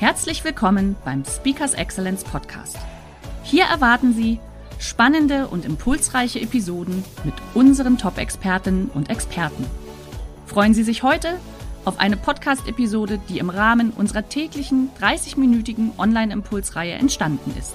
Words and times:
Herzlich 0.00 0.44
willkommen 0.44 0.96
beim 1.04 1.26
Speakers 1.26 1.74
Excellence 1.74 2.24
Podcast. 2.24 2.78
Hier 3.42 3.64
erwarten 3.64 4.14
Sie 4.14 4.40
spannende 4.78 5.46
und 5.48 5.66
impulsreiche 5.66 6.40
Episoden 6.40 7.04
mit 7.22 7.34
unseren 7.52 7.98
Top-Expertinnen 7.98 8.88
und 8.94 9.10
Experten. 9.10 9.66
Freuen 10.46 10.72
Sie 10.72 10.84
sich 10.84 11.02
heute 11.02 11.38
auf 11.84 12.00
eine 12.00 12.16
Podcast-Episode, 12.16 13.20
die 13.28 13.40
im 13.40 13.50
Rahmen 13.50 13.90
unserer 13.90 14.26
täglichen 14.26 14.88
30-minütigen 14.98 15.98
Online-Impulsreihe 15.98 16.94
entstanden 16.94 17.54
ist. 17.58 17.74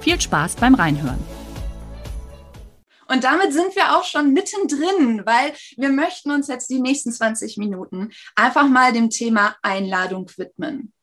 Viel 0.00 0.18
Spaß 0.18 0.56
beim 0.56 0.74
Reinhören. 0.74 1.22
Und 3.06 3.22
damit 3.22 3.52
sind 3.52 3.76
wir 3.76 3.98
auch 3.98 4.04
schon 4.04 4.32
mittendrin, 4.32 5.26
weil 5.26 5.52
wir 5.76 5.90
möchten 5.90 6.30
uns 6.30 6.48
jetzt 6.48 6.70
die 6.70 6.80
nächsten 6.80 7.12
20 7.12 7.58
Minuten 7.58 8.12
einfach 8.34 8.66
mal 8.66 8.94
dem 8.94 9.10
Thema 9.10 9.56
Einladung 9.60 10.30
widmen. 10.38 10.94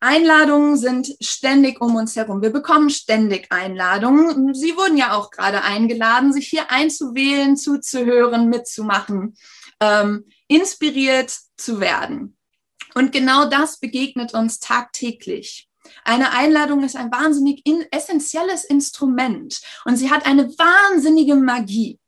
Einladungen 0.00 0.76
sind 0.76 1.16
ständig 1.20 1.80
um 1.80 1.94
uns 1.96 2.16
herum. 2.16 2.42
Wir 2.42 2.50
bekommen 2.50 2.90
ständig 2.90 3.46
Einladungen. 3.50 4.54
Sie 4.54 4.76
wurden 4.76 4.96
ja 4.96 5.14
auch 5.14 5.30
gerade 5.30 5.62
eingeladen, 5.62 6.32
sich 6.32 6.48
hier 6.48 6.70
einzuwählen, 6.70 7.56
zuzuhören, 7.56 8.48
mitzumachen, 8.48 9.36
ähm, 9.80 10.26
inspiriert 10.48 11.34
zu 11.56 11.80
werden. 11.80 12.36
Und 12.94 13.12
genau 13.12 13.46
das 13.46 13.78
begegnet 13.78 14.34
uns 14.34 14.58
tagtäglich. 14.58 15.68
Eine 16.04 16.32
Einladung 16.32 16.82
ist 16.82 16.96
ein 16.96 17.12
wahnsinnig 17.12 17.64
in, 17.64 17.84
essentielles 17.90 18.64
Instrument 18.64 19.60
und 19.84 19.96
sie 19.96 20.10
hat 20.10 20.26
eine 20.26 20.48
wahnsinnige 20.58 21.36
Magie. 21.36 21.98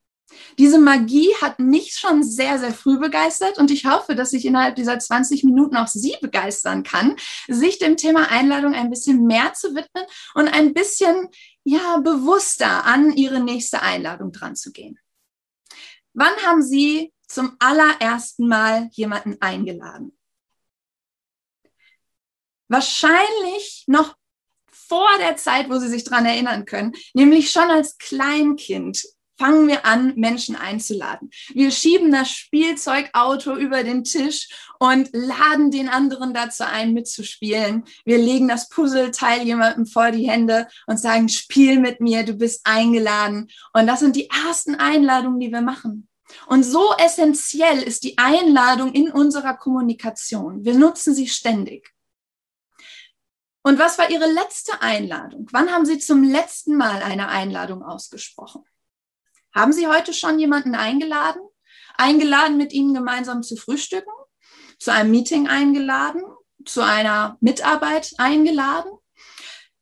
Diese 0.59 0.79
Magie 0.79 1.35
hat 1.41 1.59
mich 1.59 1.95
schon 1.95 2.23
sehr, 2.23 2.59
sehr 2.59 2.73
früh 2.73 2.99
begeistert 2.99 3.59
und 3.59 3.71
ich 3.71 3.87
hoffe, 3.87 4.15
dass 4.15 4.33
ich 4.33 4.45
innerhalb 4.45 4.77
dieser 4.77 4.99
20 4.99 5.45
Minuten 5.45 5.77
auch 5.77 5.87
Sie 5.87 6.17
begeistern 6.21 6.83
kann, 6.83 7.17
sich 7.49 7.79
dem 7.79 7.97
Thema 7.97 8.31
Einladung 8.31 8.75
ein 8.75 8.91
bisschen 8.91 9.25
mehr 9.27 9.55
zu 9.55 9.75
widmen 9.75 10.05
und 10.35 10.49
ein 10.49 10.75
bisschen 10.75 11.29
ja, 11.65 11.99
bewusster 11.99 12.85
an 12.85 13.13
Ihre 13.13 13.41
nächste 13.41 13.83
Einladung 13.83 14.33
dran 14.33 14.57
zu 14.57 14.73
gehen. 14.73 14.99
Wann 16.13 16.35
haben 16.45 16.63
Sie 16.63 17.13
zum 17.27 17.57
allerersten 17.59 18.49
Mal 18.49 18.89
jemanden 18.93 19.37
eingeladen? 19.41 20.19
Wahrscheinlich 22.69 23.85
noch 23.87 24.17
vor 24.71 25.09
der 25.19 25.37
Zeit, 25.37 25.71
wo 25.71 25.79
Sie 25.79 25.89
sich 25.89 26.05
dran 26.05 26.27
erinnern 26.27 26.65
können, 26.65 26.93
nämlich 27.15 27.51
schon 27.51 27.71
als 27.71 27.99
Kleinkind 27.99 29.03
fangen 29.39 29.69
wir 29.69 29.87
an, 29.87 30.15
Menschen 30.17 30.57
einzuladen. 30.57 31.31
Wir 31.55 31.71
schieben 31.71 32.11
das 32.11 32.31
Spielzeugauto 32.31 33.57
über 33.57 33.85
den 33.85 34.05
Tisch 34.05 34.49
und 34.79 35.11
laden 35.13 35.71
den 35.71 35.89
anderen 35.89 36.35
dazu 36.35 36.65
ein, 36.65 36.93
mitzuspielen. 36.93 37.85
Wir 38.05 38.19
legen 38.19 38.49
das 38.49 38.69
Puzzleteil 38.69 39.43
jemandem 39.43 39.87
vor 39.87 40.11
die 40.11 40.29
Hände 40.29 40.67
und 40.87 40.99
sagen, 40.99 41.29
spiel 41.29 41.79
mit 41.79 42.01
mir, 42.01 42.25
du 42.25 42.35
bist 42.35 42.63
eingeladen. 42.65 43.49
Und 43.73 43.87
das 43.87 44.01
sind 44.01 44.17
die 44.17 44.29
ersten 44.29 44.75
Einladungen, 44.75 45.41
die 45.41 45.53
wir 45.53 45.63
machen. 45.63 46.09
Und 46.47 46.63
so 46.63 46.93
essentiell 46.99 47.83
ist 47.83 48.05
die 48.05 48.19
Einladung 48.19 48.93
in 48.93 49.11
unserer 49.11 49.55
Kommunikation. 49.55 50.65
Wir 50.65 50.75
nutzen 50.75 51.15
sie 51.15 51.29
ständig. 51.29 51.95
Und 53.63 53.79
was 53.79 53.99
war 53.99 54.11
Ihre 54.11 54.31
letzte 54.31 54.81
Einladung? 54.81 55.47
Wann 55.53 55.71
haben 55.71 55.85
Sie 55.85 55.99
zum 55.99 56.23
letzten 56.23 56.77
Mal 56.77 57.03
eine 57.03 57.29
Einladung 57.29 57.83
ausgesprochen? 57.83 58.65
Haben 59.55 59.73
Sie 59.73 59.87
heute 59.87 60.13
schon 60.13 60.39
jemanden 60.39 60.75
eingeladen? 60.75 61.43
Eingeladen, 61.97 62.57
mit 62.57 62.73
Ihnen 62.73 62.95
gemeinsam 62.95 63.43
zu 63.43 63.57
frühstücken? 63.57 64.13
Zu 64.79 64.93
einem 64.93 65.11
Meeting 65.11 65.49
eingeladen? 65.49 66.23
Zu 66.65 66.83
einer 66.83 67.37
Mitarbeit 67.41 68.13
eingeladen? 68.19 68.91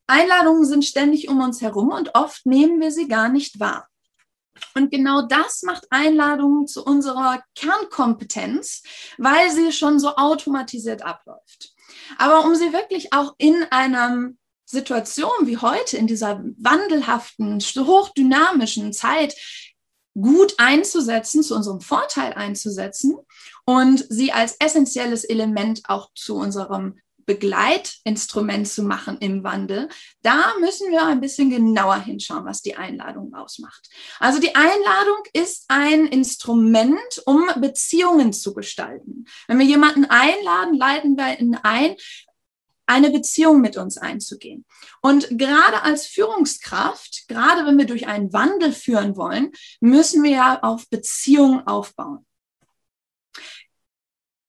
Einladungen 0.07 0.65
sind 0.65 0.85
ständig 0.85 1.29
um 1.29 1.41
uns 1.41 1.61
herum 1.61 1.91
und 1.91 2.15
oft 2.15 2.47
nehmen 2.47 2.81
wir 2.81 2.93
sie 2.93 3.09
gar 3.09 3.29
nicht 3.29 3.59
wahr. 3.59 3.89
Und 4.75 4.91
genau 4.91 5.23
das 5.23 5.63
macht 5.63 5.87
Einladungen 5.91 6.67
zu 6.67 6.85
unserer 6.85 7.43
Kernkompetenz, 7.55 8.83
weil 9.19 9.51
sie 9.51 9.73
schon 9.73 9.99
so 9.99 10.17
automatisiert 10.17 11.03
abläuft. 11.03 11.75
Aber 12.19 12.45
um 12.45 12.55
sie 12.55 12.73
wirklich 12.73 13.13
auch 13.13 13.35
in 13.39 13.65
einem 13.71 14.39
Situation 14.67 15.31
wie 15.45 15.57
heute, 15.57 15.97
in 15.97 16.07
dieser 16.07 16.43
wandelhaften, 16.59 17.61
hochdynamischen 17.61 18.93
Zeit, 18.93 19.35
gut 20.21 20.55
einzusetzen, 20.59 21.43
zu 21.43 21.55
unserem 21.55 21.81
Vorteil 21.81 22.33
einzusetzen 22.33 23.17
und 23.65 24.05
sie 24.09 24.33
als 24.33 24.57
essentielles 24.59 25.25
Element 25.25 25.83
auch 25.89 26.11
zu 26.15 26.37
unserem 26.37 26.97
Begleitinstrument 27.27 28.69
zu 28.69 28.85
machen 28.85 29.19
im 29.19 29.43
Wandel, 29.43 29.89
da 30.23 30.55
müssen 30.61 30.91
wir 30.93 31.05
ein 31.05 31.21
bisschen 31.21 31.51
genauer 31.51 32.01
hinschauen, 32.01 32.45
was 32.45 32.63
die 32.63 32.77
Einladung 32.77 33.35
ausmacht. 33.35 33.89
Also 34.21 34.39
die 34.39 34.55
Einladung 34.55 35.19
ist 35.33 35.65
ein 35.69 36.07
Instrument, 36.07 37.23
um 37.27 37.45
Beziehungen 37.61 38.33
zu 38.33 38.55
gestalten. 38.55 39.27
Wenn 39.49 39.59
wir 39.59 39.67
jemanden 39.67 40.05
einladen, 40.05 40.75
leiten 40.75 41.17
wir 41.17 41.39
ihn 41.39 41.57
ein, 41.63 41.97
eine 42.87 43.11
Beziehung 43.11 43.61
mit 43.61 43.77
uns 43.77 43.99
einzugehen. 43.99 44.65
Und 45.03 45.29
gerade 45.31 45.83
als 45.83 46.07
Führungskraft, 46.07 47.27
gerade 47.29 47.67
wenn 47.67 47.79
wir 47.79 47.87
durch 47.87 48.07
einen 48.07 48.33
Wandel 48.33 48.73
führen 48.73 49.17
wollen, 49.17 49.53
müssen 49.81 50.23
wir 50.23 50.31
ja 50.31 50.63
auf 50.63 50.89
Beziehungen 50.89 51.67
aufbauen. 51.67 52.27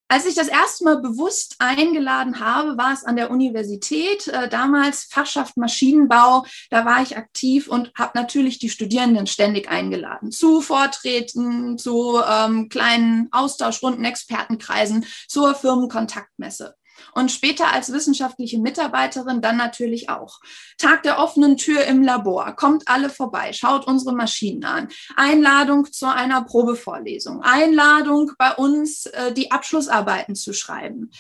Als 0.09 0.26
ich 0.26 0.36
das 0.36 0.47
erste 0.47 0.86
Mal 0.86 1.02
bewusst 1.02 1.58
eingeladen 1.59 2.40
habe, 2.40 2.78
war 2.78 2.94
es 2.94 3.03
an 3.03 3.18
der 3.18 3.30
Universität, 3.30 4.28
äh, 4.30 4.47
damals 4.47 5.03
Fachschaft 5.03 5.58
Maschinenbau. 5.58 6.46
Da 6.70 6.86
war 6.86 7.02
ich 7.02 7.18
aktiv 7.18 7.68
und 7.68 7.92
habe 7.94 8.18
natürlich 8.18 8.58
die 8.58 8.70
Studierenden 8.70 9.28
ständig 9.28 9.70
eingeladen 9.70 10.31
zu 10.31 10.62
Vorträgen, 10.62 11.78
zu 11.78 12.22
ähm, 12.26 12.70
kleinen 12.70 13.28
Austauschrunden, 13.31 14.06
Expertenkreisen, 14.06 15.06
zur 15.28 15.53
Firmenkontaktmesse 15.56 16.76
und 17.13 17.31
später 17.31 17.72
als 17.74 17.91
wissenschaftliche 17.91 18.59
Mitarbeiterin 18.59 19.41
dann 19.41 19.58
natürlich 19.58 20.09
auch. 20.09 20.40
Tag 20.78 21.03
der 21.03 21.19
offenen 21.19 21.58
Tür 21.58 21.85
im 21.85 22.03
Labor. 22.03 22.56
Kommt 22.56 22.88
alle 22.88 23.09
vorbei, 23.09 23.53
schaut 23.53 23.88
unsere 23.88 24.16
Maschinen 24.16 24.63
an. 24.63 24.88
Einladung 25.16 25.91
zu 25.91 26.12
einer 26.12 26.44
Probevorlesung. 26.44 27.41
Einladung 27.41 28.31
bei 28.38 28.53
uns, 28.53 29.06
äh, 29.08 29.34
die 29.34 29.52
Abschlussarbeiten 29.52 30.35
zu 30.35 30.53
schreiben. 30.53 31.12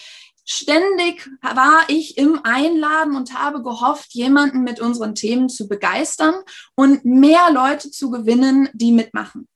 Ständig 0.49 1.29
war 1.41 1.83
ich 1.89 2.17
im 2.17 2.39
Einladen 2.45 3.17
und 3.17 3.37
habe 3.37 3.61
gehofft, 3.61 4.13
jemanden 4.13 4.63
mit 4.63 4.79
unseren 4.79 5.13
Themen 5.13 5.49
zu 5.49 5.67
begeistern 5.67 6.35
und 6.73 7.03
mehr 7.03 7.51
Leute 7.51 7.91
zu 7.91 8.09
gewinnen, 8.09 8.69
die 8.73 8.93
mitmachen. 8.93 9.49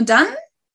Und 0.00 0.08
dann 0.08 0.26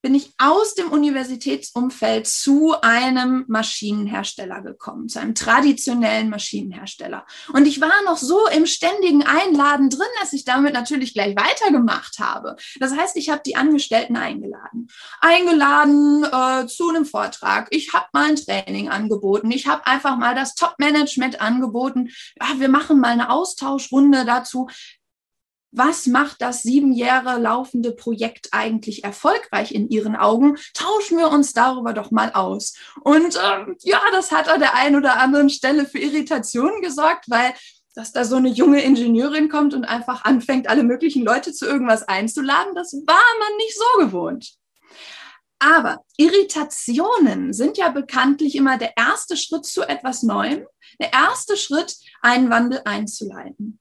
bin 0.06 0.14
ich 0.14 0.36
aus 0.38 0.76
dem 0.76 0.92
Universitätsumfeld 0.92 2.28
zu 2.28 2.80
einem 2.80 3.44
Maschinenhersteller 3.48 4.62
gekommen, 4.62 5.10
zu 5.10 5.20
einem 5.20 5.34
traditionellen 5.34 6.30
Maschinenhersteller. 6.30 7.26
Und 7.54 7.66
ich 7.66 7.82
war 7.82 8.04
noch 8.06 8.18
so 8.18 8.46
im 8.50 8.68
ständigen 8.68 9.24
Einladen 9.24 9.90
drin, 9.90 10.06
dass 10.22 10.32
ich 10.34 10.46
damit 10.46 10.76
natürlich 10.76 11.16
gleich 11.16 11.36
weitergemacht 11.36 12.20
habe. 12.20 12.56
Das 12.80 12.96
heißt, 12.96 13.18
ich 13.18 13.30
habe 13.30 13.42
die 13.44 13.56
Angestellten 13.56 14.16
eingeladen. 14.16 14.90
Eingeladen 15.22 16.24
äh, 16.24 16.68
zu 16.68 16.90
einem 16.90 17.06
Vortrag. 17.06 17.70
Ich 17.72 17.92
habe 17.92 18.06
mal 18.14 18.30
ein 18.30 18.36
Training 18.36 18.90
angeboten. 18.90 19.50
Ich 19.50 19.66
habe 19.66 19.88
einfach 19.88 20.18
mal 20.18 20.36
das 20.36 20.54
Top-Management 20.54 21.42
angeboten. 21.42 22.12
Ja, 22.40 22.60
wir 22.60 22.70
machen 22.70 23.00
mal 23.00 23.10
eine 23.10 23.32
Austauschrunde 23.32 24.24
dazu 24.24 24.68
was 25.78 26.08
macht 26.08 26.42
das 26.42 26.64
sieben 26.64 26.94
Jahre 26.94 27.40
laufende 27.40 27.92
Projekt 27.92 28.50
eigentlich 28.52 29.04
erfolgreich 29.04 29.74
in 29.74 29.90
Ihren 29.90 30.16
Augen? 30.16 30.58
Tauschen 30.74 31.18
wir 31.18 31.30
uns 31.30 31.54
darüber 31.54 31.94
doch 31.94 32.12
mal 32.12 32.32
aus. 32.34 32.76
Und 33.02 33.38
ähm, 33.44 33.76
ja, 33.82 34.02
das 34.12 34.32
hat 34.32 34.50
an 34.50 34.60
der 34.60 34.76
einen 34.76 34.96
oder 34.96 35.20
anderen 35.20 35.50
Stelle 35.50 35.86
für 35.86 36.00
Irritationen 36.00 36.82
gesorgt, 36.82 37.26
weil 37.30 37.54
dass 37.96 38.12
da 38.12 38.26
so 38.26 38.36
eine 38.36 38.50
junge 38.50 38.82
Ingenieurin 38.82 39.48
kommt 39.48 39.74
und 39.74 39.86
einfach 39.86 40.26
anfängt, 40.26 40.68
alle 40.68 40.84
möglichen 40.84 41.24
Leute 41.24 41.54
zu 41.54 41.66
irgendwas 41.66 42.04
einzuladen, 42.04 42.76
das 42.76 42.92
war 42.94 43.40
man 43.40 43.58
nicht 43.58 43.78
so 43.78 44.06
gewohnt. 44.06 44.54
Aber 45.60 46.04
Irritationen 46.18 47.54
sind 47.54 47.78
ja 47.78 47.90
bekanntlich 47.90 48.56
immer 48.56 48.78
der 48.78 48.92
erste 48.98 49.38
Schritt 49.38 49.66
zu 49.66 49.84
etwas 49.84 50.24
Neuem, 50.24 50.66
der 51.00 51.14
erste 51.14 51.56
Schritt, 51.56 51.96
einen 52.22 52.50
Wandel 52.50 52.82
einzuleiten. 52.84 53.80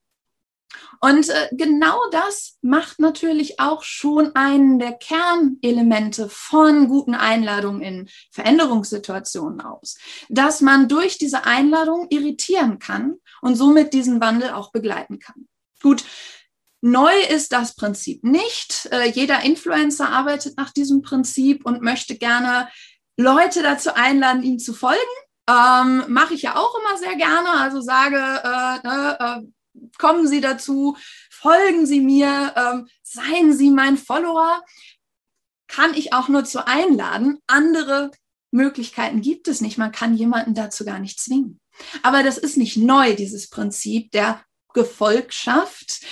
Und 1.01 1.29
äh, 1.29 1.49
genau 1.53 1.99
das 2.11 2.57
macht 2.63 2.99
natürlich 2.99 3.61
auch 3.61 3.83
schon 3.83 4.35
einen 4.35 4.79
der 4.79 4.93
Kernelemente 4.93 6.29
von 6.29 6.89
guten 6.89 7.15
Einladungen 7.15 7.83
in 7.83 8.09
Veränderungssituationen 8.31 9.61
aus, 9.61 9.99
dass 10.29 10.61
man 10.61 10.89
durch 10.89 11.19
diese 11.19 11.45
Einladung 11.45 12.07
irritieren 12.11 12.79
kann 12.79 13.17
und 13.43 13.57
somit 13.57 13.93
diesen 13.93 14.21
Wandel 14.21 14.51
auch 14.51 14.73
begleiten 14.73 15.19
kann. 15.19 15.47
Gut, 15.83 16.05
Neu 16.87 17.15
ist 17.31 17.53
das 17.53 17.77
Prinzip 17.77 18.25
nicht. 18.25 18.91
Äh, 18.93 19.09
jeder 19.09 19.43
Influencer 19.43 20.11
arbeitet 20.11 20.59
nach 20.59 20.71
diesem 20.71 21.01
Prinzip 21.01 21.65
und 21.65 21.81
möchte 21.81 22.17
gerne 22.17 22.69
Leute 23.17 23.63
dazu 23.63 23.95
einladen, 23.95 24.43
ihm 24.43 24.59
zu 24.59 24.75
folgen. 24.75 25.01
Ähm, 25.49 26.05
Mache 26.09 26.35
ich 26.35 26.43
ja 26.43 26.57
auch 26.57 26.75
immer 26.79 26.99
sehr 26.99 27.17
gerne. 27.17 27.49
Also 27.53 27.81
sage, 27.81 28.17
äh, 28.17 28.87
ne, 28.87 29.17
äh, 29.19 29.47
kommen 29.99 30.27
Sie 30.27 30.41
dazu, 30.41 30.97
folgen 31.31 31.87
Sie 31.87 32.01
mir, 32.01 32.55
ähm, 32.57 32.89
seien 33.03 33.57
Sie 33.57 33.71
mein 33.71 33.97
Follower. 33.97 34.63
Kann 35.67 35.95
ich 35.95 36.13
auch 36.13 36.29
nur 36.29 36.45
zu 36.45 36.67
einladen. 36.67 37.39
Andere 37.47 38.11
Möglichkeiten 38.51 39.21
gibt 39.21 39.49
es 39.49 39.61
nicht. 39.61 39.79
Man 39.79 39.93
kann 39.93 40.15
jemanden 40.15 40.55
dazu 40.55 40.85
gar 40.85 40.99
nicht 40.99 41.21
zwingen. 41.21 41.61
Aber 42.03 42.23
das 42.23 42.39
ist 42.39 42.57
nicht 42.57 42.77
neu, 42.77 43.15
dieses 43.15 43.51
Prinzip 43.51 44.11
der 44.13 44.41
Gefolgschaft 44.73 46.05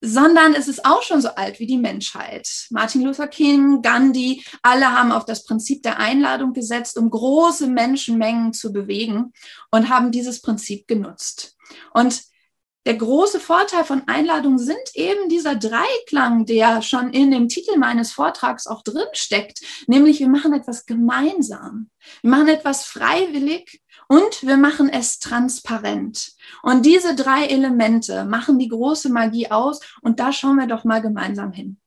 sondern 0.00 0.54
es 0.54 0.66
ist 0.66 0.84
auch 0.84 1.02
schon 1.02 1.20
so 1.20 1.28
alt 1.28 1.60
wie 1.60 1.66
die 1.66 1.76
Menschheit. 1.76 2.48
Martin 2.70 3.02
Luther 3.02 3.28
King, 3.28 3.82
Gandhi, 3.82 4.42
alle 4.62 4.92
haben 4.92 5.12
auf 5.12 5.24
das 5.24 5.44
Prinzip 5.44 5.82
der 5.82 5.98
Einladung 5.98 6.52
gesetzt, 6.52 6.96
um 6.96 7.10
große 7.10 7.66
Menschenmengen 7.66 8.52
zu 8.52 8.72
bewegen 8.72 9.32
und 9.70 9.90
haben 9.90 10.10
dieses 10.10 10.40
Prinzip 10.40 10.86
genutzt. 10.88 11.56
Und 11.92 12.22
der 12.86 12.96
große 12.96 13.40
Vorteil 13.40 13.84
von 13.84 14.02
Einladungen 14.06 14.58
sind 14.58 14.94
eben 14.94 15.28
dieser 15.28 15.54
Dreiklang, 15.54 16.46
der 16.46 16.80
schon 16.80 17.12
in 17.12 17.30
dem 17.30 17.48
Titel 17.48 17.76
meines 17.76 18.12
Vortrags 18.12 18.66
auch 18.66 18.82
drin 18.82 19.08
steckt, 19.12 19.60
nämlich 19.86 20.18
wir 20.20 20.28
machen 20.28 20.54
etwas 20.54 20.86
gemeinsam. 20.86 21.90
Wir 22.22 22.30
machen 22.30 22.48
etwas 22.48 22.84
freiwillig 22.84 23.82
und 24.08 24.42
wir 24.42 24.56
machen 24.56 24.88
es 24.88 25.18
transparent. 25.18 26.32
Und 26.62 26.86
diese 26.86 27.14
drei 27.14 27.46
Elemente 27.46 28.24
machen 28.24 28.58
die 28.58 28.68
große 28.68 29.10
Magie 29.10 29.50
aus. 29.50 29.80
Und 30.00 30.18
da 30.18 30.32
schauen 30.32 30.56
wir 30.56 30.66
doch 30.66 30.84
mal 30.84 31.02
gemeinsam 31.02 31.52
hin. 31.52 31.78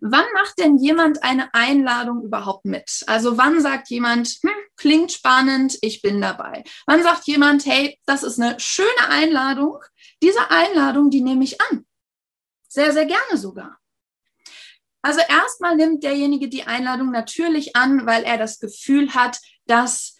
Wann 0.00 0.24
macht 0.34 0.58
denn 0.58 0.78
jemand 0.78 1.22
eine 1.22 1.52
Einladung 1.52 2.22
überhaupt 2.22 2.64
mit? 2.64 3.02
Also 3.06 3.36
wann 3.36 3.60
sagt 3.60 3.90
jemand, 3.90 4.38
hm, 4.42 4.50
klingt 4.76 5.12
spannend, 5.12 5.76
ich 5.82 6.00
bin 6.00 6.20
dabei? 6.20 6.64
Wann 6.86 7.02
sagt 7.02 7.26
jemand, 7.26 7.66
hey, 7.66 7.98
das 8.06 8.22
ist 8.22 8.40
eine 8.40 8.58
schöne 8.58 9.08
Einladung. 9.08 9.78
Diese 10.22 10.50
Einladung, 10.50 11.10
die 11.10 11.22
nehme 11.22 11.44
ich 11.44 11.60
an. 11.60 11.86
Sehr, 12.68 12.92
sehr 12.92 13.06
gerne 13.06 13.36
sogar. 13.36 13.78
Also 15.02 15.20
erstmal 15.26 15.76
nimmt 15.76 16.04
derjenige 16.04 16.48
die 16.48 16.64
Einladung 16.64 17.10
natürlich 17.10 17.74
an, 17.74 18.06
weil 18.06 18.22
er 18.24 18.36
das 18.36 18.58
Gefühl 18.58 19.14
hat, 19.14 19.38
dass 19.66 20.16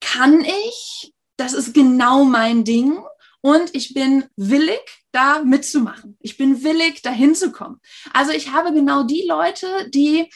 kann 0.00 0.44
ich, 0.44 1.14
das 1.36 1.52
ist 1.52 1.74
genau 1.74 2.24
mein 2.24 2.64
Ding 2.64 3.02
und 3.40 3.74
ich 3.74 3.94
bin 3.94 4.24
willig, 4.36 4.80
da 5.12 5.42
mitzumachen. 5.42 6.16
Ich 6.20 6.36
bin 6.36 6.62
willig, 6.62 7.02
da 7.02 7.10
hinzukommen. 7.10 7.80
Also 8.12 8.32
ich 8.32 8.52
habe 8.52 8.72
genau 8.72 9.02
die 9.02 9.26
Leute, 9.26 9.88
die 9.90 10.30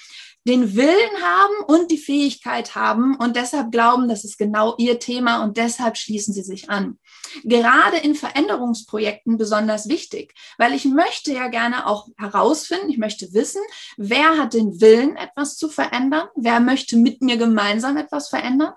den 0.46 0.76
Willen 0.76 1.22
haben 1.22 1.64
und 1.66 1.90
die 1.90 1.98
Fähigkeit 1.98 2.74
haben 2.74 3.16
und 3.16 3.36
deshalb 3.36 3.72
glauben, 3.72 4.08
das 4.08 4.24
ist 4.24 4.38
genau 4.38 4.74
ihr 4.76 4.98
Thema 4.98 5.42
und 5.42 5.56
deshalb 5.56 5.96
schließen 5.96 6.34
sie 6.34 6.42
sich 6.42 6.68
an. 6.68 6.98
Gerade 7.44 7.96
in 7.98 8.14
Veränderungsprojekten 8.14 9.38
besonders 9.38 9.88
wichtig, 9.88 10.34
weil 10.58 10.74
ich 10.74 10.84
möchte 10.84 11.32
ja 11.32 11.48
gerne 11.48 11.86
auch 11.86 12.08
herausfinden, 12.16 12.90
ich 12.90 12.98
möchte 12.98 13.32
wissen, 13.32 13.62
wer 13.96 14.38
hat 14.38 14.54
den 14.54 14.80
Willen, 14.80 15.16
etwas 15.16 15.56
zu 15.56 15.68
verändern, 15.68 16.28
wer 16.36 16.60
möchte 16.60 16.96
mit 16.96 17.22
mir 17.22 17.38
gemeinsam 17.38 17.96
etwas 17.96 18.28
verändern 18.28 18.74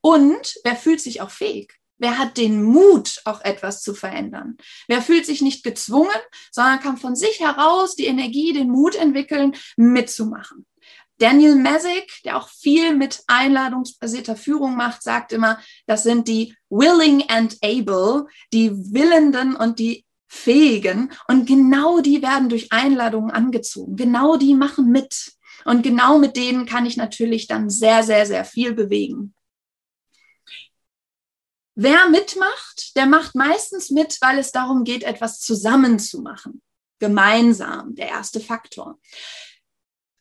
und 0.00 0.54
wer 0.64 0.76
fühlt 0.76 1.00
sich 1.00 1.20
auch 1.20 1.30
fähig? 1.30 1.74
Wer 2.00 2.16
hat 2.16 2.36
den 2.36 2.62
Mut, 2.62 3.20
auch 3.24 3.40
etwas 3.40 3.82
zu 3.82 3.92
verändern? 3.92 4.56
Wer 4.86 5.02
fühlt 5.02 5.26
sich 5.26 5.42
nicht 5.42 5.64
gezwungen, 5.64 6.14
sondern 6.52 6.78
kann 6.78 6.96
von 6.96 7.16
sich 7.16 7.40
heraus 7.40 7.96
die 7.96 8.06
Energie, 8.06 8.52
den 8.52 8.70
Mut 8.70 8.94
entwickeln, 8.94 9.56
mitzumachen? 9.76 10.64
Daniel 11.18 11.56
Messick, 11.56 12.12
der 12.24 12.36
auch 12.36 12.48
viel 12.48 12.94
mit 12.94 13.22
einladungsbasierter 13.26 14.36
Führung 14.36 14.76
macht, 14.76 15.02
sagt 15.02 15.32
immer, 15.32 15.58
das 15.86 16.04
sind 16.04 16.28
die 16.28 16.56
willing 16.70 17.24
and 17.28 17.56
able, 17.62 18.26
die 18.52 18.70
Willenden 18.72 19.56
und 19.56 19.78
die 19.78 20.04
Fähigen. 20.28 21.12
Und 21.26 21.46
genau 21.46 22.00
die 22.00 22.22
werden 22.22 22.48
durch 22.48 22.70
Einladungen 22.72 23.30
angezogen. 23.30 23.96
Genau 23.96 24.36
die 24.36 24.54
machen 24.54 24.90
mit. 24.90 25.32
Und 25.64 25.82
genau 25.82 26.18
mit 26.18 26.36
denen 26.36 26.66
kann 26.66 26.86
ich 26.86 26.96
natürlich 26.96 27.46
dann 27.46 27.68
sehr, 27.68 28.02
sehr, 28.02 28.26
sehr 28.26 28.44
viel 28.44 28.72
bewegen. 28.74 29.34
Wer 31.74 32.08
mitmacht, 32.08 32.96
der 32.96 33.06
macht 33.06 33.34
meistens 33.34 33.90
mit, 33.90 34.18
weil 34.20 34.38
es 34.38 34.50
darum 34.50 34.84
geht, 34.84 35.04
etwas 35.04 35.40
zusammen 35.40 35.98
zu 35.98 36.22
machen. 36.22 36.60
Gemeinsam, 36.98 37.94
der 37.94 38.08
erste 38.08 38.40
Faktor. 38.40 38.98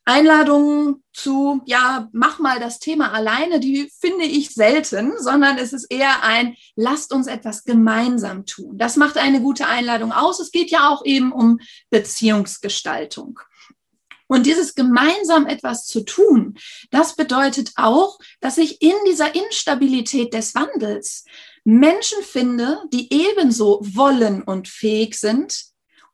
Einladungen 0.07 1.03
zu, 1.11 1.61
ja, 1.65 2.07
mach 2.13 2.39
mal 2.39 2.61
das 2.61 2.79
Thema 2.79 3.11
alleine, 3.11 3.59
die 3.59 3.91
finde 3.99 4.23
ich 4.23 4.51
selten, 4.53 5.13
sondern 5.19 5.57
es 5.57 5.73
ist 5.73 5.91
eher 5.91 6.23
ein, 6.23 6.55
lasst 6.77 7.11
uns 7.11 7.27
etwas 7.27 7.65
gemeinsam 7.65 8.45
tun. 8.45 8.77
Das 8.77 8.95
macht 8.95 9.17
eine 9.17 9.41
gute 9.41 9.67
Einladung 9.67 10.13
aus. 10.13 10.39
Es 10.39 10.51
geht 10.51 10.71
ja 10.71 10.89
auch 10.89 11.03
eben 11.03 11.33
um 11.33 11.59
Beziehungsgestaltung. 11.89 13.39
Und 14.27 14.45
dieses 14.45 14.75
gemeinsam 14.75 15.45
etwas 15.45 15.85
zu 15.85 16.05
tun, 16.05 16.57
das 16.89 17.17
bedeutet 17.17 17.71
auch, 17.75 18.17
dass 18.39 18.57
ich 18.57 18.81
in 18.81 18.95
dieser 19.07 19.35
Instabilität 19.35 20.33
des 20.33 20.55
Wandels 20.55 21.25
Menschen 21.65 22.23
finde, 22.23 22.81
die 22.93 23.11
ebenso 23.11 23.81
wollen 23.83 24.41
und 24.41 24.69
fähig 24.69 25.15
sind 25.15 25.66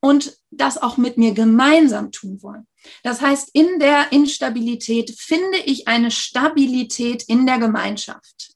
und 0.03 0.38
das 0.51 0.77
auch 0.77 0.97
mit 0.97 1.17
mir 1.17 1.33
gemeinsam 1.33 2.11
tun 2.11 2.44
wollen. 2.44 2.67
Das 3.03 3.21
heißt, 3.21 3.51
in 3.53 3.79
der 3.79 4.11
Instabilität 4.11 5.11
finde 5.17 5.59
ich 5.59 5.88
eine 5.88 6.11
Stabilität 6.11 7.23
in 7.23 7.45
der 7.45 7.57
Gemeinschaft, 7.57 8.53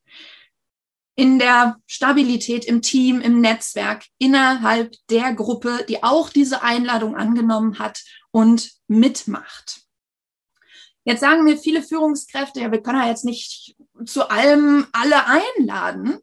in 1.16 1.40
der 1.40 1.78
Stabilität 1.88 2.66
im 2.66 2.82
Team, 2.82 3.22
im 3.22 3.40
Netzwerk, 3.40 4.06
innerhalb 4.18 4.94
der 5.10 5.34
Gruppe, 5.34 5.86
die 5.88 6.04
auch 6.04 6.30
diese 6.30 6.64
Einladung 6.64 7.16
angenommen 7.16 7.80
hat 7.80 8.04
und 8.32 8.74
mitmacht. 8.90 9.84
Jetzt 11.06 11.22
sagen 11.22 11.46
mir 11.46 11.58
viele 11.58 11.82
Führungskräfte, 11.82 12.60
ja, 12.60 12.70
wir 12.74 12.82
können 12.82 13.00
ja 13.00 13.08
jetzt 13.08 13.24
nicht 13.24 13.74
zu 14.06 14.30
allem 14.30 14.86
alle 14.92 15.24
einladen. 15.26 16.20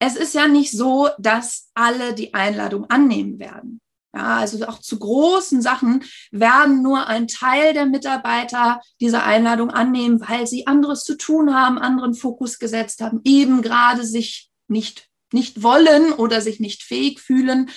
Es 0.00 0.16
ist 0.16 0.34
ja 0.34 0.48
nicht 0.48 0.72
so, 0.72 1.08
dass 1.18 1.70
alle 1.74 2.14
die 2.14 2.34
Einladung 2.34 2.90
annehmen 2.90 3.38
werden. 3.38 3.80
Ja, 4.14 4.36
also 4.36 4.64
auch 4.66 4.78
zu 4.78 4.98
großen 4.98 5.60
Sachen 5.60 6.04
werden 6.30 6.80
nur 6.82 7.08
ein 7.08 7.26
Teil 7.26 7.74
der 7.74 7.86
Mitarbeiter 7.86 8.80
diese 9.00 9.24
Einladung 9.24 9.70
annehmen, 9.70 10.20
weil 10.20 10.46
sie 10.46 10.68
anderes 10.68 11.02
zu 11.02 11.16
tun 11.16 11.52
haben, 11.52 11.78
anderen 11.78 12.14
Fokus 12.14 12.60
gesetzt 12.60 13.00
haben, 13.00 13.20
eben 13.24 13.60
gerade 13.60 14.04
sich 14.04 14.50
nicht, 14.68 15.08
nicht 15.32 15.64
wollen 15.64 16.12
oder 16.12 16.40
sich 16.40 16.60
nicht 16.60 16.84
fähig 16.84 17.20
fühlen. 17.20 17.70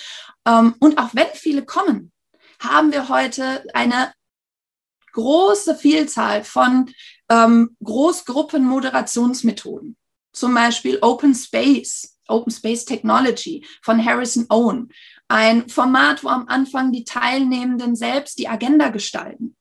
Ähm, 0.46 0.76
und 0.78 0.98
auch 0.98 1.10
wenn 1.12 1.26
viele 1.34 1.64
kommen, 1.64 2.12
haben 2.60 2.92
wir 2.92 3.08
heute 3.08 3.64
eine 3.74 4.12
große 5.12 5.74
Vielzahl 5.74 6.44
von 6.44 6.88
ähm, 7.28 7.76
Großgruppen-Moderationsmethoden. 7.82 9.96
Zum 10.32 10.54
Beispiel 10.54 10.98
Open 11.02 11.34
Space, 11.34 12.16
Open 12.28 12.52
Space 12.52 12.84
Technology 12.84 13.66
von 13.82 14.04
Harrison 14.04 14.46
Owen. 14.50 14.92
Ein 15.28 15.68
Format, 15.68 16.24
wo 16.24 16.28
am 16.28 16.48
Anfang 16.48 16.90
die 16.90 17.04
Teilnehmenden 17.04 17.96
selbst 17.96 18.38
die 18.38 18.48
Agenda 18.48 18.88
gestalten. 18.88 19.56